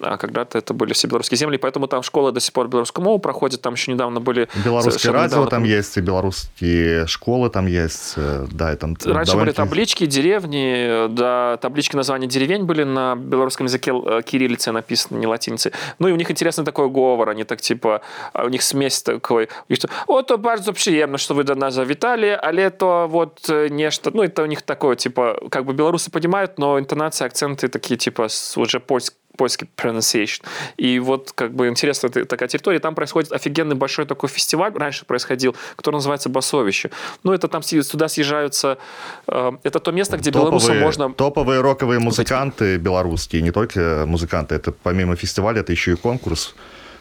[0.00, 3.18] А когда-то это были все белорусские земли, поэтому там школа до сих пор белорусскую мову
[3.18, 4.48] проходит, там еще недавно были...
[4.62, 8.90] Белорусское совершенно радио недавно, там есть, и белорусские школы там есть, э, да, и там
[8.90, 14.72] Раньше были довольно-таки- таблички, деревни, да, таблички названий деревень были на белорусском языке э, кириллице
[14.72, 15.72] написаны, не латиницей.
[15.98, 18.02] Ну и у них интересный такой говор, они так типа,
[18.34, 21.72] а у них смесь такой, у них о, то bardzo przyjemно, что вы до нас
[21.74, 26.10] завитали, але то вот э, нечто, ну это у них такое, типа, как бы белорусы
[26.10, 30.42] понимают, но интонации, акценты такие, типа, уже польск- польский pronunciation.
[30.76, 32.78] И вот как бы интересная та- такая территория.
[32.78, 36.90] Там происходит офигенный большой такой фестиваль, раньше происходил, который называется Басовище.
[37.22, 38.78] Ну, это там сюда съезжаются...
[39.28, 41.12] э, это то место, где белорусам топовые, можно...
[41.12, 46.54] топовые роковые музыканты белорусские, не только музыканты, это помимо фестиваля, это еще и конкурс,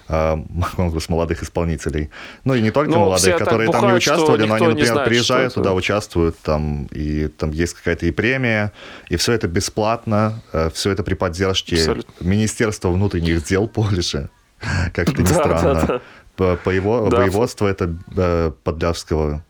[0.75, 2.09] конкурс молодых исполнителей.
[2.43, 4.93] Ну и не только Ну, молодых, которые там не бухают, участвовали, но они, не например,
[4.93, 5.61] знает, приезжают это.
[5.61, 8.71] туда, участвуют, там, и там есть какая-то и премия,
[9.09, 10.41] и все это бесплатно,
[10.73, 12.13] все это при поддержке Абсолютно.
[12.25, 14.29] Министерства внутренних дел Польши,
[14.93, 16.01] как это ни Да, странно.
[16.35, 19.43] По, его, воеводство это э, Подлявского.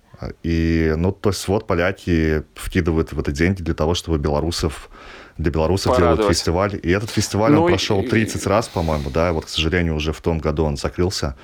[0.43, 4.89] И, ну, то есть вот поляки вкидывают в это деньги для того, чтобы белорусов
[5.37, 6.79] для белорусов делают фестиваль.
[6.81, 10.13] И этот фестиваль, Ну он и- прошел 30 раз, по-моему, да, вот, к сожалению, уже
[10.13, 11.35] в том году он закрылся.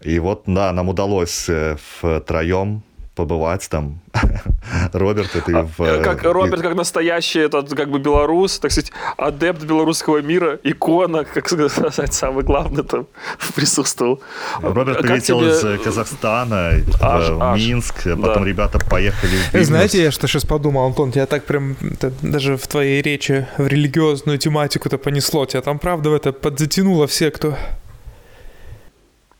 [0.00, 2.82] И вот, да, нам удалось э, втроем
[3.18, 3.98] побывать там.
[4.92, 5.80] Роберт, это и в...
[5.82, 11.24] э, Как Роберт, как настоящий этот, как бы белорус, так сказать, адепт белорусского мира, икона,
[11.24, 13.06] как сказать, самый главный там
[13.54, 14.20] присутствовал.
[14.62, 17.58] Роберт Как прилетел тебе- из э, Казахстана в, Аж, в аж.
[17.60, 18.48] Минск, потом Да.
[18.48, 19.66] ребята поехали в Э, Вильнюс.
[19.68, 21.76] Знаете, я что сейчас подумал, Антон, тебя так прям
[22.22, 25.44] даже в твоей речи в религиозную тематику-то понесло.
[25.46, 27.56] Тебя там правда в это подзатянуло все, кто...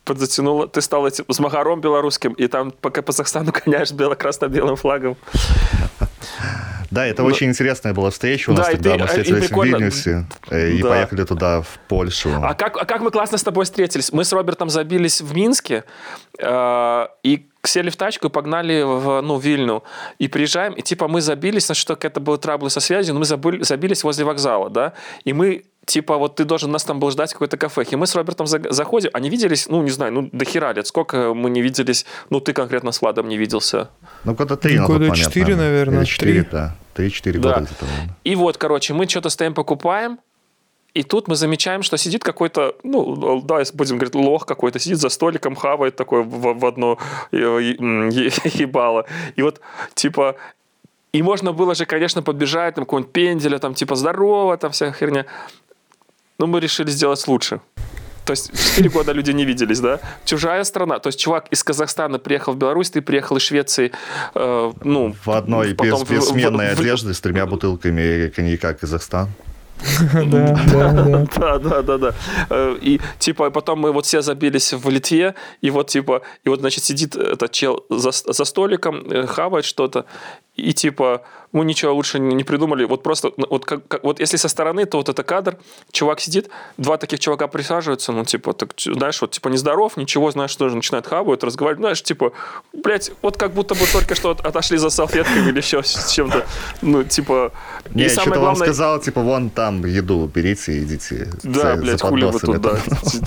[0.08, 0.66] подзатянуло.
[0.66, 5.16] Ты стал этим змагаром белорусским, и там пока Казахстану гоняешь бело-красно-белым флагом.
[6.90, 8.90] Да, это Ну, очень интересная была встреча у нас да, тогда.
[8.92, 9.62] ты- Мы и встретились в.
[9.62, 10.88] Вильнюсе э, и Да.
[10.88, 12.30] поехали туда, в Польшу.
[12.42, 14.10] А как, а как мы классно с тобой встретились?
[14.12, 15.84] Мы с Робертом забились в Минске
[16.38, 19.84] э, и сели в тачку и погнали в ну, Вильну.
[20.18, 23.26] И приезжаем, и типа мы забились, значит, что какая-то была траблы со связью, но мы
[23.26, 24.94] забыли, забились возле вокзала, да,
[25.24, 27.82] и мы типа вот ты должен, нас там был ждать в какой-то кафе.
[27.90, 30.72] И мы с Робертом за- заходим, а не виделись, ну, не знаю, ну, до хера
[30.72, 30.86] лет.
[30.86, 33.88] Сколько мы не виделись, ну, ты конкретно с Владом не виделся.
[34.24, 36.76] Ну, года три на Года четыре, наверное, Или четыре, да.
[36.94, 37.48] Три-четыре Да.
[37.54, 37.86] года где-то.
[38.24, 40.18] И вот, короче, мы что-то стоим, покупаем,
[40.94, 44.98] и тут мы замечаем, что сидит какой-то, ну, да, если будем говорить, лох какой-то, сидит
[44.98, 46.98] за столиком, хавает такое в, в одно
[47.32, 49.04] ебало.
[49.36, 49.60] И вот,
[49.94, 50.34] типа,
[51.12, 55.24] и можно было же, конечно, подбежать, там, какого-нибудь пенделя, там, типа, здорово, там, вся херня.
[56.38, 57.60] Но мы решили сделать лучше.
[58.24, 59.98] То есть 4 года люди не виделись, да?
[60.24, 60.98] Чужая страна.
[60.98, 63.90] То есть чувак из Казахстана приехал в Беларусь, ты приехал из Швеции,
[64.34, 65.14] э, ну...
[65.24, 69.28] В одной потом без, в- бессменной в- в- одежде с тремя бутылками коньяка Казахстан.
[70.12, 70.92] Да, да,
[71.32, 71.58] да.
[71.58, 72.14] Да, да, да.
[72.50, 76.60] Э, И типа потом мы вот все забились в Литве, и вот типа, и вот,
[76.60, 80.04] значит, сидит этот чел за, за столиком, э, хавает что-то,
[80.54, 81.22] и типа
[81.52, 82.84] мы ничего лучше не придумали.
[82.84, 85.56] Вот просто, ну, вот, как, как- вот если со стороны, то вот это кадр,
[85.92, 90.54] чувак сидит, два таких чувака присаживаются, ну, типа, так, знаешь, вот, типа, нездоров, ничего, знаешь,
[90.56, 92.32] тоже начинают хавают, разговаривать, знаешь, типа,
[92.72, 96.44] блядь, вот как будто бы только что от- отошли за салфетками или еще с чем-то,
[96.82, 97.52] ну, типа,
[97.94, 101.28] Не, и что-то вам сказал, типа, вон там еду берите и идите.
[101.42, 102.70] Да, за- блядь, за хули вы подносами тут, да.
[102.70, 103.18] там.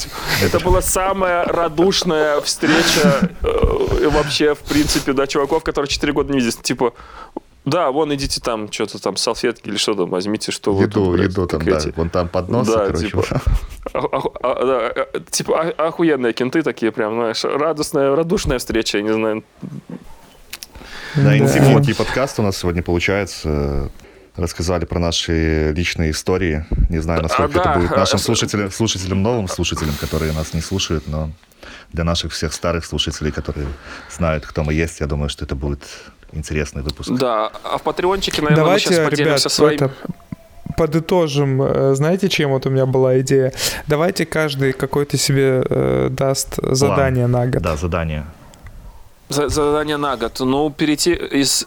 [0.44, 6.40] Это была самая радушная встреча э, вообще, в принципе, да, чуваков, которые 4 года не
[6.40, 6.58] виделись.
[6.58, 6.94] Типа,
[7.66, 11.14] да, вон идите там, что-то там, салфетки или что там, возьмите, что вы Еду, тут,
[11.14, 11.78] блядь, еду там, да.
[11.78, 11.94] эти.
[11.96, 13.06] Вон там подносы, Да, короче.
[13.08, 13.24] типа.
[13.94, 18.98] А- а- а- да, э, Типа, а- охуенные кенты такие прям, знаешь, радостная, радушная встреча,
[18.98, 19.44] я не знаю.
[21.16, 23.92] Да, интимненький подкаст у нас сегодня получается.
[24.38, 26.66] Рассказали про наши личные истории.
[26.90, 30.62] Не знаю, насколько А, да, это будет нашим слушателям, слушателям, новым слушателям, которые нас не
[30.62, 31.30] слушают, но
[31.92, 33.68] для наших всех старых слушателей, которые
[34.10, 35.82] знают, кто мы есть, я думаю, что это будет
[36.34, 37.10] интересный выпуск.
[37.12, 39.76] Да, а в Патреончике, наверное, мы Давайте, сейчас ребят, поделимся своим.
[39.76, 39.92] это,
[40.78, 41.62] подытожим.
[41.62, 43.54] Э, Знаете, чем вот у меня была идея?
[43.88, 47.62] Давайте каждый какой-то себе э, даст задание на год.
[47.62, 48.26] Да, задание.
[49.30, 50.40] За- Задание на год.
[50.40, 51.66] Ну, перейти из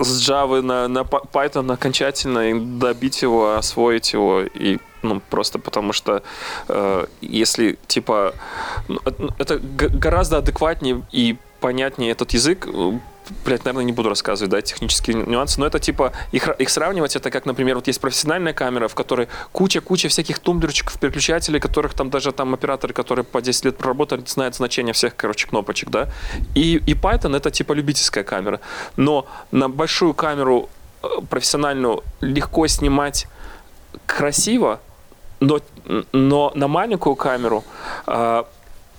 [0.00, 4.42] с Java на, на Python окончательно и добить его, освоить его.
[4.42, 6.22] И, ну, просто потому что
[6.68, 8.32] э, если, типа,
[8.88, 12.92] ну, это- это г- гораздо адекватнее и понятнее этот язык, э,
[13.44, 17.30] блядь, наверное, не буду рассказывать, да, технические нюансы, но это типа, их, их сравнивать, это
[17.30, 22.32] как, например, вот есть профессиональная камера, в которой куча-куча всяких тумблерчиков, переключателей, которых там даже
[22.32, 26.08] там операторы, которые по 10 лет проработали, знают значение всех, короче, кнопочек, да,
[26.54, 28.60] и, и Python это типа любительская камера,
[28.96, 30.68] но на большую камеру
[31.02, 33.26] э, профессиональную легко снимать
[34.06, 34.80] красиво,
[35.40, 35.60] но,
[36.12, 37.64] но на маленькую камеру
[38.06, 38.46] а,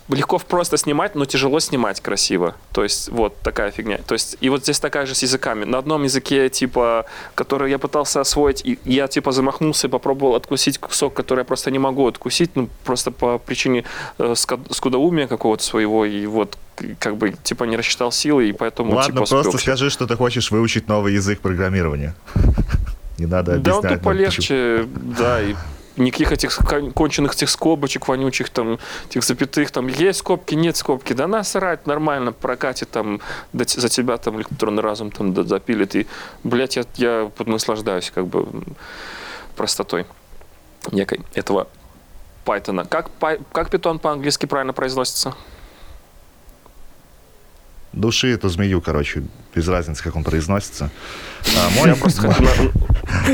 [0.09, 2.55] легко просто снимать, но тяжело снимать красиво.
[2.71, 3.99] То есть вот такая фигня.
[4.07, 5.65] То есть и вот здесь такая же с языками.
[5.65, 7.05] На одном языке, типа,
[7.35, 11.71] который я пытался освоить, и я типа замахнулся и попробовал откусить кусок, который я просто
[11.71, 13.83] не могу откусить, ну просто по причине
[14.17, 16.57] э, скудоумия какого-то своего, и вот
[16.99, 19.57] как бы типа не рассчитал силы, и поэтому Ладно, типа просто спёкся.
[19.59, 22.15] скажи, что ты хочешь выучить новый язык программирования.
[23.17, 23.99] Не надо Да, он объяснять.
[23.99, 24.57] тупо нам, почему.
[24.57, 24.87] легче,
[25.17, 25.55] да, и
[25.99, 28.79] никаких этих кон- конченых этих скобочек вонючих, там,
[29.09, 33.21] этих запятых, там, есть скобки, нет скобки, да насрать, нормально, прокатит там,
[33.53, 36.07] за тебя там электронный разум там запилит, и,
[36.43, 38.47] блядь, я, я наслаждаюсь как бы
[39.55, 40.05] простотой
[40.91, 41.67] некой этого
[42.45, 42.87] Python.
[42.87, 43.09] Как,
[43.51, 45.35] как питон по-английски правильно произносится?
[47.93, 49.23] Души эту змею, короче,
[49.55, 50.89] без разницы, как он произносится.
[51.57, 51.95] А мой,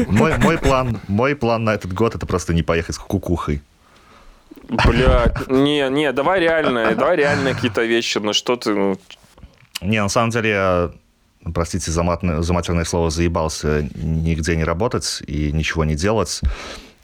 [0.07, 3.61] мой, мой план, мой план на этот год это просто не поехать с кукухой.
[4.69, 8.97] Блядь, не, не, давай реальные, давай реальные какие-то вещи, ну что ты, ну,
[9.81, 10.91] Не, на самом деле я,
[11.53, 16.41] простите за, матное- за матерное слово, заебался нигде не работать и ничего не делать.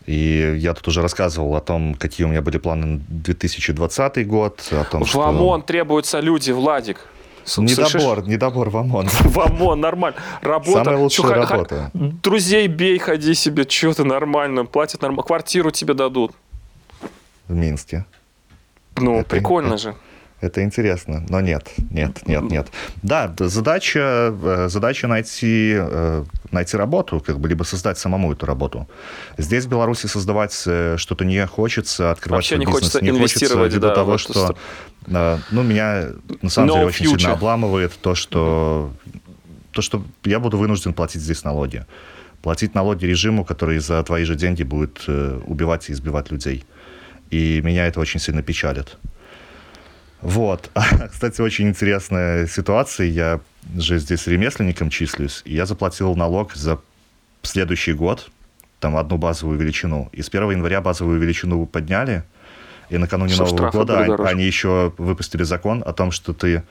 [0.08, 4.68] И я тут уже рассказывал о том, какие у меня были планы на 2020 год,
[4.72, 5.62] о том, В что...
[5.62, 7.08] Требуются люди, Владик.
[7.52, 7.94] С- слышишь?
[7.94, 9.08] Недобор, недобор в ОМОН.
[9.24, 10.18] В ОМОН, нормально.
[10.42, 10.84] Работа.
[10.84, 11.92] Самая лучшая Чё, работа.
[11.94, 15.24] Друзей бей, ходи себе, что ты нормально, платят нормально.
[15.24, 16.32] Квартиру тебе дадут.
[17.50, 18.06] в Минске.
[18.96, 19.96] Ну, Это- прикольно же.
[20.40, 22.68] Это интересно, но нет, нет, нет, нет.
[23.04, 26.24] Да, задача, э, задача найти, э,
[26.54, 28.88] найти работу, как бы, либо создать самому эту работу.
[29.38, 33.12] Здесь, в Беларуси, создавать э, что-то не хочется, открывать Вообще свой не бизнес хочется не
[33.12, 34.56] хочется, инвестировать, ввиду да, того, в эту что,
[35.08, 36.10] э, ну, меня
[36.42, 37.20] на самом No деле очень future.
[37.20, 38.92] сильно обламывает то, что,
[39.72, 41.86] то, что я буду вынужден платить здесь налоги.
[42.42, 46.66] Платить налоги режиму, который за твои же деньги будет э, убивать и избивать людей.
[47.30, 48.98] И меня это очень сильно печалит.
[50.22, 50.70] Вот.
[51.12, 53.08] Кстати, очень интересная ситуация.
[53.08, 53.40] Я
[53.76, 56.80] же здесь ремесленником числюсь, и я заплатил налог за
[57.44, 58.30] следующий год,
[58.80, 60.10] там, одну базовую величину.
[60.12, 62.24] И с 1 января базовую величину подняли,
[62.90, 66.64] и накануне Что, Нового года они, еще выпустили закон о том, что ты...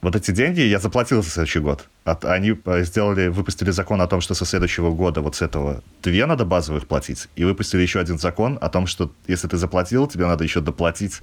[0.00, 1.88] Вот эти деньги я заплатил за следующий год.
[2.04, 5.82] От- Они э, сделали, выпустили закон о том, что со следующего года вот с этого
[6.02, 10.06] две надо базовых платить, и выпустили еще один закон о том, что если ты заплатил,
[10.06, 11.20] тебе надо еще доплатить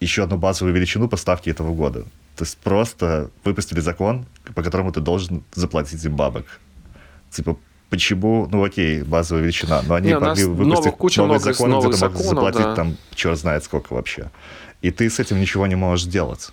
[0.00, 2.02] еще одну базовую величину поставки этого года.
[2.36, 6.46] То есть просто выпустили закон, по которому ты должен заплатить им бабок.
[7.30, 7.56] Типа,
[7.90, 11.66] почему, ну окей, базовая величина, но они Не, могли выпустить новых- куча новый много закон,
[11.70, 12.74] где новых ты можешь законов, заплатить да.
[12.74, 14.30] там черт знает сколько вообще.
[14.82, 16.50] И ты с этим ничего не можешь делать.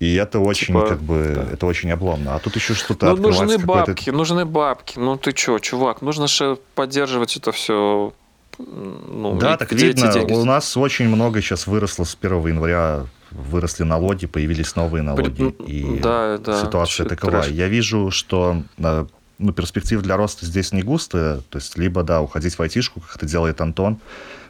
[0.00, 1.46] И это очень, Типа, как бы, да.
[1.54, 2.34] это очень обломно.
[2.34, 4.98] А тут еще что-то Ну, нужны бабки, нужны бабки.
[4.98, 8.12] Ну, ты чё, чувак, нужно же поддерживать это все.
[8.58, 10.32] Ну, Да, так эти видно, деньги?
[10.32, 15.50] у нас очень много сейчас выросло с 1 января, выросли налоги, появились новые налоги.
[15.50, 17.42] При- И да, да, ситуация вообще такова.
[17.42, 17.48] трэш.
[17.52, 19.06] Я вижу, что э,
[19.38, 21.42] ну, перспектив для роста здесь не густо.
[21.50, 23.98] То есть, либо, да, уходить в айтишку, как это делает Антон,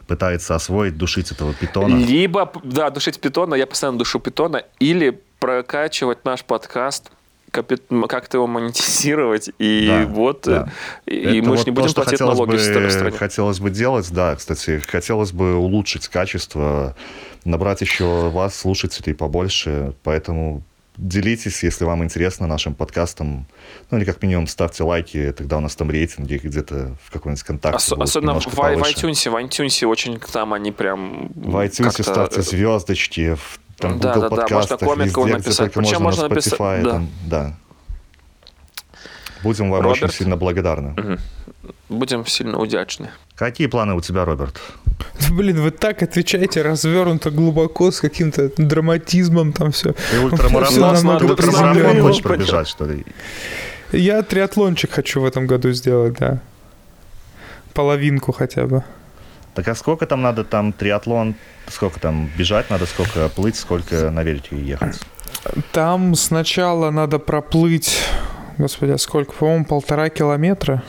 [0.07, 1.95] пытается освоить, душить этого питона.
[1.95, 7.11] Либо, да, душить питона, я постоянно душу питона, или прокачивать наш подкаст,
[7.63, 10.69] как-то его монетизировать, и Да, вот, да.
[11.05, 12.59] и Это мы вот же не то, будем что платить налоги бы,
[12.91, 13.17] стране.
[13.17, 16.95] хотелось бы делать, да, кстати, хотелось бы улучшить качество,
[17.43, 20.63] набрать еще вас, слушателей побольше, поэтому
[20.97, 23.47] делитесь, если вам интересно нашим подкастом,
[23.91, 27.75] ну или как минимум ставьте лайки, тогда у нас там рейтинги где-то в какой-нибудь контакте
[27.75, 33.35] Ос- особенно в, в iTunes, в iTunes очень там они прям В iTunes ставьте звездочки,
[33.35, 35.73] в там, Да, Google да, да, можно коммент везде, где написать.
[35.73, 36.89] Причем можно, можно на написать- Spotify, да.
[36.91, 37.55] там, да.
[39.43, 40.03] Будем вам Роберт?
[40.03, 41.19] очень сильно благодарны.
[41.89, 43.09] будем сильно удячны.
[43.35, 44.59] Какие планы у тебя, Роберт?
[45.29, 49.91] Блин, вы так отвечаете развернуто, глубоко, с каким-то драматизмом там все.
[49.91, 53.05] Ты Всё ультрамарафон, ультрамарафон хочешь пробежать, что ли?
[53.91, 56.39] Я триатлончик хочу в этом году сделать, да.
[57.73, 58.83] Половинку хотя бы.
[59.55, 61.35] Так а сколько там надо там триатлон,
[61.69, 64.99] сколько там бежать надо, сколько плыть, сколько на велике ехать?
[65.71, 67.97] Там сначала надо проплыть,
[68.57, 70.83] господи, а сколько, по-моему, полтора километра.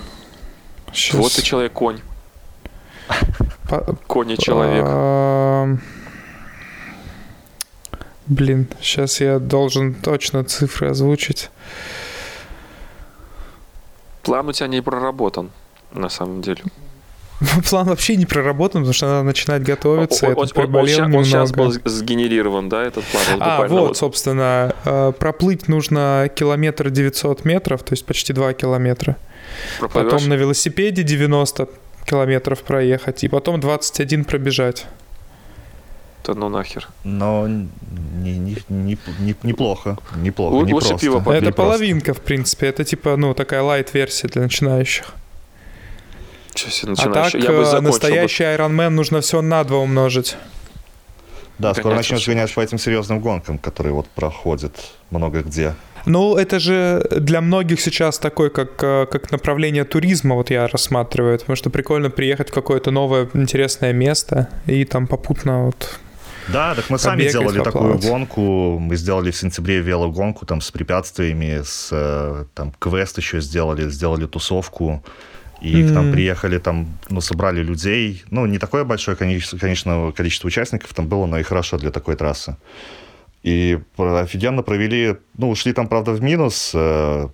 [0.92, 1.14] Щас.
[1.14, 2.00] Вот и человек-конь.
[3.68, 4.84] По- Конь и человек.
[4.86, 5.80] Ам,
[8.26, 11.50] Блин, сейчас я должен точно цифры озвучить.
[14.24, 15.52] План у тебя не проработан,
[15.92, 16.64] на самом деле.
[17.70, 20.26] План вообще не проработан, потому что надо начинать готовиться.
[20.26, 23.22] Он- он- тут он- он он сейчас был сгенерирован, да, этот план?
[23.32, 28.52] Вот А, буквально вот, собственно, э, проплыть нужно километр 900 метров, то есть почти 2
[28.54, 29.16] километра.
[29.78, 30.10] проплывешь?
[30.12, 31.68] Потом на велосипеде 90
[32.06, 34.86] километров проехать, и потом 21 пробежать.
[36.24, 36.88] Да ну нахер.
[37.04, 41.06] Но не, не, не, не- неплохо, неплохо, Лу- не лучше просто.
[41.06, 41.36] пиво попить.
[41.38, 41.62] это Не просто.
[41.62, 42.66] половинка, в принципе.
[42.66, 45.12] Это типа, ну, такая лайт-версия для начинающих.
[46.56, 47.34] Чё себе А так, начинаешь?
[47.34, 47.82] Я бы э, закончил бы.
[47.82, 50.36] настоящий Ironman нужно все на два умножить.
[51.58, 54.74] Да, скоро Конечно, начнешь гонять по этим серьезным гонкам, которые вот проходят
[55.10, 55.74] много где.
[56.06, 61.38] Ну, это же для многих сейчас такой, как, э, как направление туризма, вот я рассматриваю,
[61.38, 65.98] потому что прикольно приехать в какое-то новое интересное место и там попутно вот...
[66.48, 68.78] Да, так мы сами Побегать, делали такую гонку.
[68.78, 74.26] Мы сделали в сентябре велогонку там с препятствиями, с э, там квест еще сделали, сделали
[74.26, 75.02] тусовку.
[75.60, 78.24] И к нам приехали, там, ну, собрали людей.
[78.30, 82.56] Ну, не такое большое, конечно, количество участников там было, но и хорошо для такой трассы.
[83.42, 87.28] И офигенно провели, ну, ушли там, правда, в минус, э,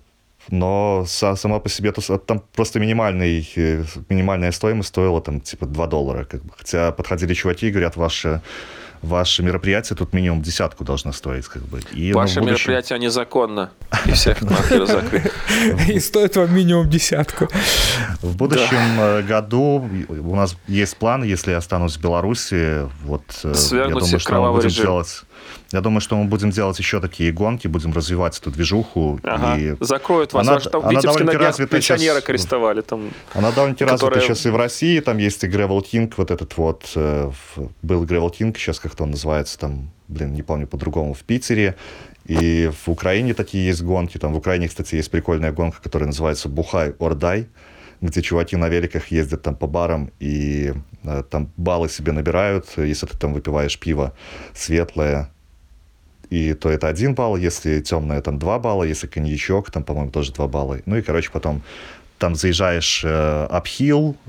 [0.49, 5.87] но са- сама по себе там просто минимальный, э, минимальная стоимость стоила там типа 2
[5.87, 6.23] доллара.
[6.25, 6.51] Как бы.
[6.57, 8.41] Хотя подходили чуваки и говорят, ваше,
[9.03, 11.45] ваше мероприятие тут минимум десятку должно стоить.
[11.45, 11.81] Как бы.
[11.91, 13.69] И, Ваше будущем- мероприятие незаконно.
[14.05, 15.31] И всех нахер закрыть.
[15.89, 17.47] И стоит вам минимум десятку.
[18.21, 23.53] В будущем э, году у нас есть план, если я останусь в Беларуси, вот э,
[23.71, 25.23] я думаю, что мы будем делать.
[25.73, 29.19] Я думаю, что мы будем делать еще такие гонки, будем развивать эту движуху.
[29.23, 29.57] Ага.
[29.57, 30.47] И Закроют вас.
[30.47, 32.29] Она- же там она довольно-таки пенсионера щас.
[32.29, 32.81] арестовали.
[32.81, 33.09] Там.
[33.33, 34.99] Она довольно-таки развита которая- сейчас и в России.
[34.99, 36.91] Там есть и Gravel King, вот этот вот.
[36.95, 37.31] э,
[37.81, 41.75] Был Gravel King, сейчас как-то он называется там, блин, не помню по-другому, в Питере.
[42.25, 44.19] И в Украине такие есть гонки.
[44.19, 47.47] Там в Украине, кстати, есть прикольная гонка, которая называется Бухай Ордай,
[47.99, 53.07] где чуваки на великах ездят там по барам и э, там баллы себе набирают, если
[53.07, 54.13] ты там выпиваешь пиво
[54.53, 55.32] светлое,
[56.33, 60.33] и то это один балл, если темное, там два балла, если коньячок, там, по-моему, тоже
[60.33, 60.79] два балла.
[60.87, 61.61] Ну и, короче, потом
[62.17, 63.61] там заезжаешь э,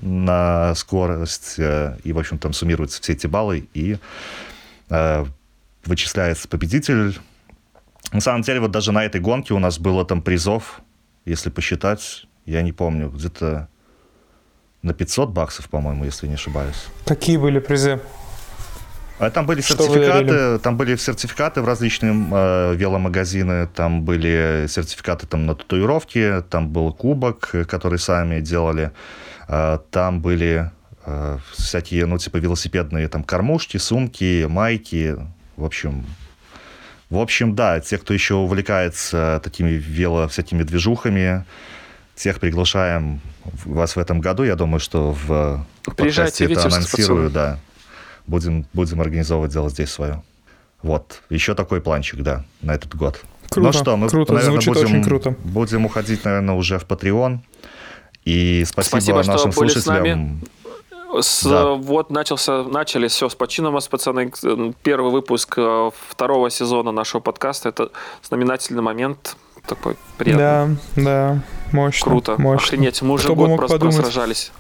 [0.03, 3.97] на скорость, э, и, в общем, там суммируются все эти баллы, и
[4.91, 5.25] э,
[5.87, 7.19] вычисляется победитель.
[8.13, 10.83] На самом деле, вот даже на этой гонке у нас было там призов,
[11.25, 13.69] если посчитать, я не помню, где-то
[14.83, 16.85] на 500 баксов, по-моему, если не ошибаюсь.
[17.07, 17.99] Какие были призы?
[19.19, 25.27] А там были Что сертификаты, там были сертификаты в различные э, веломагазины, там были сертификаты
[25.27, 28.91] там на татуировки, там был кубок, э, который сами делали,
[29.47, 30.71] э, там были
[31.07, 35.17] э, всякие, ну, типа велосипедные там кормушки, сумки, майки,
[35.57, 36.05] в общем,
[37.09, 41.45] в общем, да, те, кто еще увлекается такими вело всякими движухами,
[42.17, 43.21] тех приглашаем
[43.65, 44.43] вас в этом году.
[44.43, 45.65] Я думаю, что в
[45.97, 47.31] Приезжайте подкасте это анонсирую, пацаны.
[47.31, 47.59] да.
[48.27, 50.23] Будем, будем организовывать дело здесь свое.
[50.83, 53.21] Вот, еще такой планчик, да, на этот год.
[53.51, 55.37] Круто, ну что, мы, круто, наверное, звучит будем, очень круто.
[55.45, 57.39] будем уходить, наверное, уже в Patreon.
[58.25, 60.41] И спасибо, Спасибо, что нашим были с слушателям.
[61.21, 61.73] С, Да.
[61.75, 64.33] Вот начался, начали все с почином вас, пацаны.
[64.83, 67.69] Первый выпуск э, второго сезона нашего подкаста.
[67.69, 67.91] Это
[68.23, 69.37] знаменательный момент.
[69.67, 70.77] Такой приятный.
[70.97, 72.11] Да, да, мощно.
[72.11, 72.35] Круто.
[72.39, 72.67] мощно.
[72.67, 73.01] Охренеть.
[73.03, 73.97] Мы уже Кто год просто подумать.
[73.97, 74.53] просражались.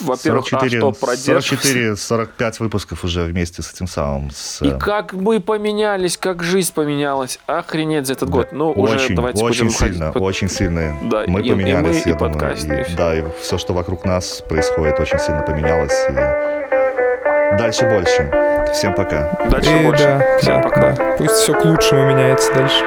[0.00, 1.92] Во-первых, а 44, что продержимся?
[1.92, 4.30] 44-45 выпусков уже вместе с этим самым.
[4.30, 7.38] С, И э, как мы поменялись, как жизнь поменялась.
[7.46, 8.48] Охренеть за этот да, год.
[8.52, 10.96] Ну, уже очень, давайте очень будем сильно, очень сильно.
[11.04, 12.32] Да, мы и- и поменялись, мы, я и думаю.
[12.32, 15.94] подкасты, и и- да, и все, что вокруг нас происходит, очень сильно поменялось.
[16.10, 18.30] И дальше больше.
[18.74, 19.32] Всем пока.
[19.50, 20.04] Дальше И больше.
[20.04, 20.92] да, Всем да, пока.
[20.92, 21.14] да.
[21.18, 22.84] Пусть все к лучшему меняется дальше.